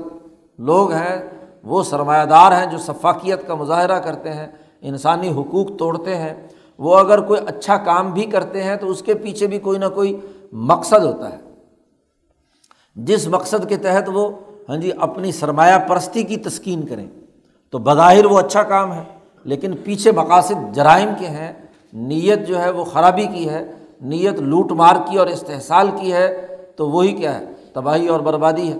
لوگ 0.58 0.92
ہیں، 0.92 1.30
وہ 1.64 1.82
سرمایہ 1.82 2.24
دار 2.24 2.52
ہیں 2.52 2.66
جو 2.66 2.78
شفاقیت 2.78 3.46
کا 3.46 3.54
مظاہرہ 3.54 3.98
کرتے 3.98 4.32
ہیں، 4.32 4.46
انسانی 4.82 5.28
حقوق 5.28 5.66
توڑتے 5.78 6.16
ہیں۔ 6.16 6.48
وہ 6.78 6.98
اگر 6.98 7.20
کوئی 7.20 7.40
اچھا 7.46 7.76
کام 7.76 8.10
بھی 8.10 8.26
کرتے 8.26 8.62
ہیں 8.62 8.76
تو 8.76 8.90
اس 8.90 9.02
کے 9.02 9.14
پیچھے 9.14 9.46
بھی 9.46 9.58
کوئی 9.58 9.78
نہ 9.78 9.84
کوئی 9.94 10.20
مقصد 10.52 11.04
ہوتا 11.04 11.32
ہے۔ 11.32 11.40
جس 12.96 13.28
مقصد 13.28 13.68
کے 13.68 13.76
تحت 13.76 14.10
وہ 14.12 14.30
ہاں 14.68 14.76
جی 14.76 14.90
اپنی 15.00 15.32
سرمایہ 15.32 15.78
پرستی 15.88 16.22
کی 16.22 16.36
تسکین 16.36 16.86
کریں، 16.86 17.06
تو 17.70 17.78
بظاہر 17.78 18.24
وہ 18.24 18.38
اچھا 18.38 18.62
کام 18.62 18.92
ہے۔ 18.92 19.02
لیکن 19.44 19.76
پیچھے 19.84 20.12
مقاصد 20.12 20.74
جرائم 20.74 21.08
کے 21.18 21.26
ہیں، 21.26 21.52
نیت 21.92 22.48
جو 22.48 22.62
ہے 22.62 22.70
وہ 22.70 22.84
خرابی 22.84 23.26
کی 23.26 23.48
ہے، 23.48 23.72
نیت 24.00 24.34
لوٹ 24.34 24.72
مار 24.72 24.96
کی 25.10 25.18
اور 25.18 25.26
استحصال 25.26 25.90
کی 26.00 26.12
ہے، 26.12 26.46
تو 26.76 26.90
وہی 26.90 27.12
کیا 27.12 27.38
ہے؟ 27.38 27.44
تباہی 27.72 28.08
اور 28.08 28.20
بربادی 28.20 28.72
ہے۔ 28.72 28.76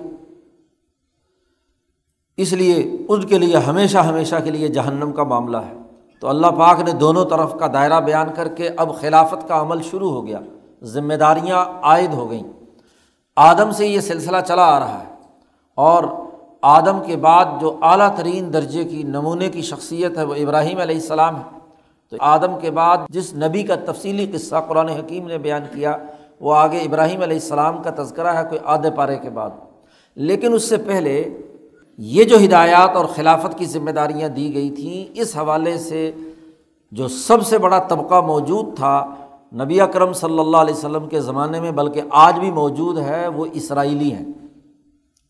اس 2.36 2.52
لیے 2.52 2.96
ان 3.08 3.20
کے 3.20 3.38
لیے 3.38 3.56
ہمیشہ 3.56 3.98
ہمیشہ 3.98 4.36
کے 4.44 4.50
لیے 4.50 4.68
جہنم 4.68 5.12
کا 5.12 5.24
معاملہ 5.24 5.56
ہے۔ 5.56 5.81
تو 6.22 6.28
اللہ 6.28 6.46
پاک 6.46 6.80
نے 6.80 6.92
دونوں 6.92 7.24
طرف 7.24 7.54
کا 7.58 7.66
دائرہ 7.72 8.00
بیان 8.00 8.26
کر 8.34 8.48
کے 8.48 8.70
اب 8.76 9.00
خلافت 9.00 9.48
کا 9.48 9.60
عمل 9.60 9.82
شروع 9.82 10.10
ہو 10.10 10.26
گیا 10.26 10.40
ذمہ 10.82 11.14
داریاں 11.14 11.64
عائد 11.82 12.14
ہو 12.14 12.30
گئیں۔ 12.30 12.42
آدم 13.36 13.70
سے 13.70 13.86
یہ 13.86 14.00
سلسلہ 14.00 14.36
چلا 14.46 14.62
آ 14.62 14.78
رہا 14.78 14.98
ہے 15.00 15.14
اور 15.74 16.04
آدم 16.62 16.98
کے 17.06 17.16
بعد 17.16 17.44
جو 17.60 17.78
اعلیٰ 17.82 18.16
ترین 18.16 18.52
درجے 18.52 18.84
کی 18.84 19.02
نمونے 19.02 19.48
کی 19.48 19.62
شخصیت 19.62 20.18
ہے 20.18 20.22
وہ 20.22 20.34
ابراہیم 20.34 20.78
علیہ 20.78 20.94
السلام 20.94 21.36
ہے۔ 21.36 21.58
تو 22.10 22.16
آدم 22.20 22.58
کے 22.60 22.70
بعد 22.70 22.96
جس 23.08 23.34
نبی 23.34 23.62
کا 23.62 23.74
تفصیلی 23.84 24.26
قصہ 24.26 24.56
قرآن 24.68 24.88
حکیم 24.88 25.26
نے 25.26 25.38
بیان 25.38 25.62
کیا، 25.74 25.96
وہ 26.40 26.54
آگے 26.54 26.78
ابراہیم 26.78 27.22
علیہ 27.22 27.36
السلام 27.36 27.82
کا 27.82 28.02
تذکرہ 28.02 28.28
ہے 28.28 28.42
کوئی 28.44 28.60
آدھے 28.64 28.90
پارے 28.90 29.16
کے 29.16 29.30
بعد۔ 29.30 29.50
لیکن 30.14 30.54
اس 30.54 30.68
سے 30.68 30.76
پہلے 30.76 31.38
یہ 32.04 32.24
جو 32.24 32.36
ہدایات 32.44 32.96
اور 32.96 33.04
خلافت 33.04 33.58
کی 33.58 33.64
ذمہ 33.64 33.90
داریاں 33.90 34.28
دی 34.28 34.54
گئی 34.54 34.70
تھیں، 34.70 35.20
اس 35.20 35.36
حوالے 35.36 35.78
سے 35.78 36.12
جو 36.92 37.08
سب 37.08 37.46
سے 37.46 37.58
بڑا 37.58 37.78
طبقہ 37.78 38.20
موجود 38.20 38.76
تھا 38.76 39.06
نبی 39.54 39.80
اکرم 39.80 40.12
صلی 40.12 40.38
اللہ 40.38 40.56
علیہ 40.56 40.74
وسلم 40.74 41.08
کے 41.08 41.20
زمانے 41.20 41.60
میں، 41.60 41.70
بلکہ 41.70 42.00
آج 42.10 42.38
بھی 42.38 42.50
موجود 42.50 42.98
ہے، 42.98 43.28
وہ 43.28 43.46
اسرائیلی 43.52 44.12
ہیں۔ 44.12 44.24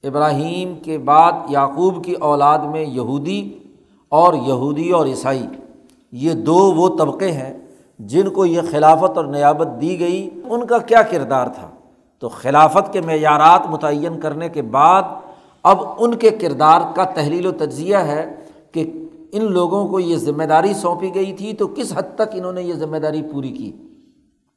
ابراہیم 0.05 0.75
کے 0.75 0.99
بعد 0.99 1.33
یعقوب 1.49 2.05
کی 2.05 2.13
اولاد 2.13 2.59
میں 2.59 2.85
یہودی 2.85 3.59
اور 4.09 4.35
یہودی 4.35 4.91
اور 4.91 5.07
عیسائی، 5.07 5.47
یہ 6.13 6.33
دو 6.33 6.55
وہ 6.55 6.99
طبقے 6.99 7.33
ہیں 7.33 7.59
جن 7.99 8.31
کو 8.31 8.47
یہ 8.47 8.61
خلافت 8.71 9.17
اور 9.17 9.25
نیابت 9.25 9.81
دی 9.81 10.01
گئی۔ 10.01 10.31
ان 10.45 10.67
کا 10.67 10.79
کیا 10.79 11.03
کردار 11.03 11.47
تھا؟ 11.47 11.71
تو 12.19 12.29
خلافت 12.29 12.93
کے 12.93 13.01
معیارات 13.01 13.67
متعین 13.71 14.21
کرنے 14.21 14.49
کے 14.49 14.63
بعد 14.63 15.03
اب 15.65 15.83
ان 15.99 16.15
کے 16.15 16.31
کردار 16.31 16.81
کا 16.95 17.05
تحلیل 17.15 17.47
و 17.47 17.51
تجزیہ 17.59 17.97
ہے 18.07 18.25
کہ 18.73 18.85
ان 19.33 19.51
لوگوں 19.53 19.87
کو 19.89 20.01
یہ 20.01 20.17
ذمہ 20.17 20.45
داری 20.45 20.73
سونپی 20.75 21.15
گئی 21.15 21.33
تھی 21.33 21.53
تو 21.53 21.67
کس 21.67 21.93
حد 21.97 22.15
تک 22.15 22.35
انہوں 22.35 22.53
نے 22.53 22.63
یہ 22.63 22.75
ذمہ 22.75 22.97
داری 22.97 23.23
پوری 23.33 23.53
کی؟ 23.53 23.71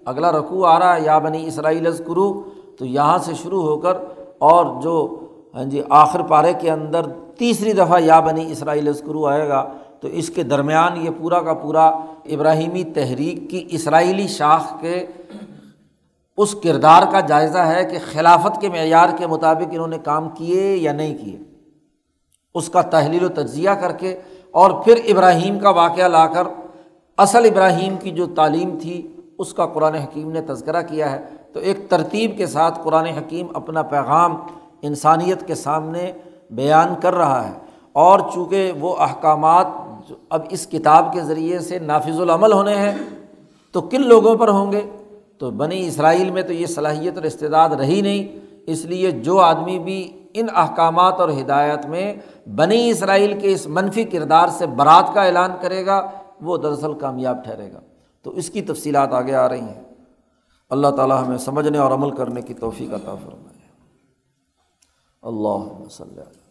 اگلا 0.06 0.32
رقوع 0.32 0.66
آ 0.68 0.78
رہا 0.80 0.96
ہے، 0.96 1.02
یا 1.04 1.18
بنی 1.20 1.46
اسرائیل 1.48 1.92
کرو 2.08 2.32
تو 2.78 2.86
یہاں 2.86 3.18
سے 3.26 3.34
شروع 3.44 3.62
ہو 3.64 3.78
کر 3.78 3.98
اور 4.50 4.66
جو 4.82 4.96
ہاں 5.56 5.64
جی 5.64 5.82
آخر 5.90 6.22
پارے 6.30 6.54
کے 6.62 6.70
اندر 6.72 7.06
تیسری 7.38 7.74
دفعہ 7.74 8.00
یا 8.02 8.20
بنی 8.20 8.46
اسرائیل 8.52 8.92
کرو 9.06 9.26
آئے 9.26 9.48
گا، 9.50 9.64
تو 10.00 10.08
اس 10.12 10.30
کے 10.30 10.44
درمیان 10.44 10.98
یہ 11.06 11.10
پورا 11.18 11.42
کا 11.42 11.54
پورا 11.54 11.86
ابراہیمی 12.36 12.84
تحریک 12.94 13.50
کی 13.50 13.66
اسرائیلی 13.76 14.28
شاخ 14.28 14.74
کے 14.82 15.06
اس 16.38 16.56
کردار 16.64 17.04
کا 17.12 17.20
جائزہ 17.20 17.58
ہے 17.58 17.84
کہ 17.86 17.98
خلافت 18.12 18.62
کے 18.62 18.70
معیار 18.70 19.10
کے 19.18 19.28
مطابق 19.28 19.68
انہوں 19.72 19.88
نے 19.88 19.98
کام 19.98 20.30
کیے 20.30 20.76
یا 20.76 20.92
نہیں 20.92 21.18
کیے۔ 21.18 21.38
اس 22.56 22.70
کا 22.70 22.82
تحلیل 22.82 23.24
و 23.24 23.28
تجزیہ 23.28 23.70
کر 23.70 23.92
کے 23.92 24.22
اور 24.52 24.72
پھر 24.72 25.00
ابراہیم 25.08 25.60
کا 25.60 25.70
واقعہ 25.70 26.08
لا 26.08 26.28
کر 26.28 26.44
اصل 27.18 27.46
ابراہیم 27.46 27.96
کی 27.98 28.12
جو 28.12 28.26
تعلیم 28.26 28.78
تھی، 28.82 29.16
اس 29.38 29.54
کا 29.54 29.66
قرآن 29.66 29.96
حکیم 29.96 30.32
نے 30.32 30.42
تذکرہ 30.42 30.82
کیا 30.82 31.12
ہے۔ 31.12 31.22
تو 31.54 31.60
ایک 31.60 31.90
ترتیب 31.90 32.38
کے 32.38 32.46
ساتھ 32.46 32.80
قرآن 32.84 33.06
حکیم 33.06 33.48
اپنا 33.54 33.82
پیغام 33.82 34.36
انسانیت 34.82 35.48
کے 35.48 35.56
سامنے 35.56 36.12
بیان 36.52 36.96
کر 37.02 37.14
رہا 37.14 37.48
ہے۔ 37.48 37.54
اور 37.92 38.20
چونکہ 38.34 38.72
وہ 38.80 38.96
احکامات 39.00 39.68
اب 40.30 40.42
اس 40.50 40.68
کتاب 40.68 41.14
کے 41.14 41.22
ذریعے 41.22 41.60
سے 41.60 41.80
نافذ 41.80 42.20
العمل 42.20 42.54
ہونے 42.54 42.76
ہیں، 42.76 42.98
تو 43.72 43.82
کن 43.82 44.02
لوگوں 44.02 44.36
پر 44.36 44.48
ہوں 44.48 44.72
گے؟ 44.72 44.82
تو 45.38 45.52
بنی 45.52 45.88
اسرائیل 45.88 46.32
میں 46.32 46.42
تو 46.42 46.54
یہ 46.54 46.66
صلاحیت 46.66 47.16
اور 47.16 47.24
استعداد 47.24 47.70
رہی 47.70 48.02
نہیں، 48.02 48.46
اس 48.68 48.86
لیے 48.86 49.12
جو 49.12 49.40
آدمی 49.40 49.80
بھی 49.80 50.24
ان 50.34 50.48
احکامات 50.56 51.14
اور 51.14 51.30
ہدایت 51.30 51.86
میں 51.86 52.14
بنی 52.50 52.90
اسرائیل 52.90 53.40
کے 53.40 53.52
اس 53.52 53.68
منفی 53.68 54.04
کردار 54.04 54.48
سے 54.48 54.66
برات 54.66 55.14
کا 55.14 55.24
اعلان 55.24 55.52
کرے 55.62 55.86
گا، 55.86 56.12
وہ 56.42 56.58
دراصل 56.58 56.94
کامیاب 56.94 57.44
ٹھہرے 57.44 57.74
گا۔ 57.74 57.80
تو 58.22 58.32
اس 58.32 58.50
کی 58.50 58.62
تفصیلات 58.62 59.14
آگے 59.14 59.36
آ 59.36 59.50
رہی 59.50 59.62
ہیں۔ 59.62 59.84
اللہ 60.70 60.88
تعالیٰ 60.88 61.26
ہمیں 61.26 61.38
سمجھنے 61.38 61.78
اور 61.78 61.92
عمل 61.92 62.12
کرنے 62.12 62.42
کی 62.42 62.54
توفیق 62.54 62.94
عطا 62.94 63.16
فرمائے۔ 63.16 63.72
اللہ 65.22 65.86
وسلم۔ 65.86 66.45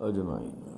اجمعین۔ 0.00 0.69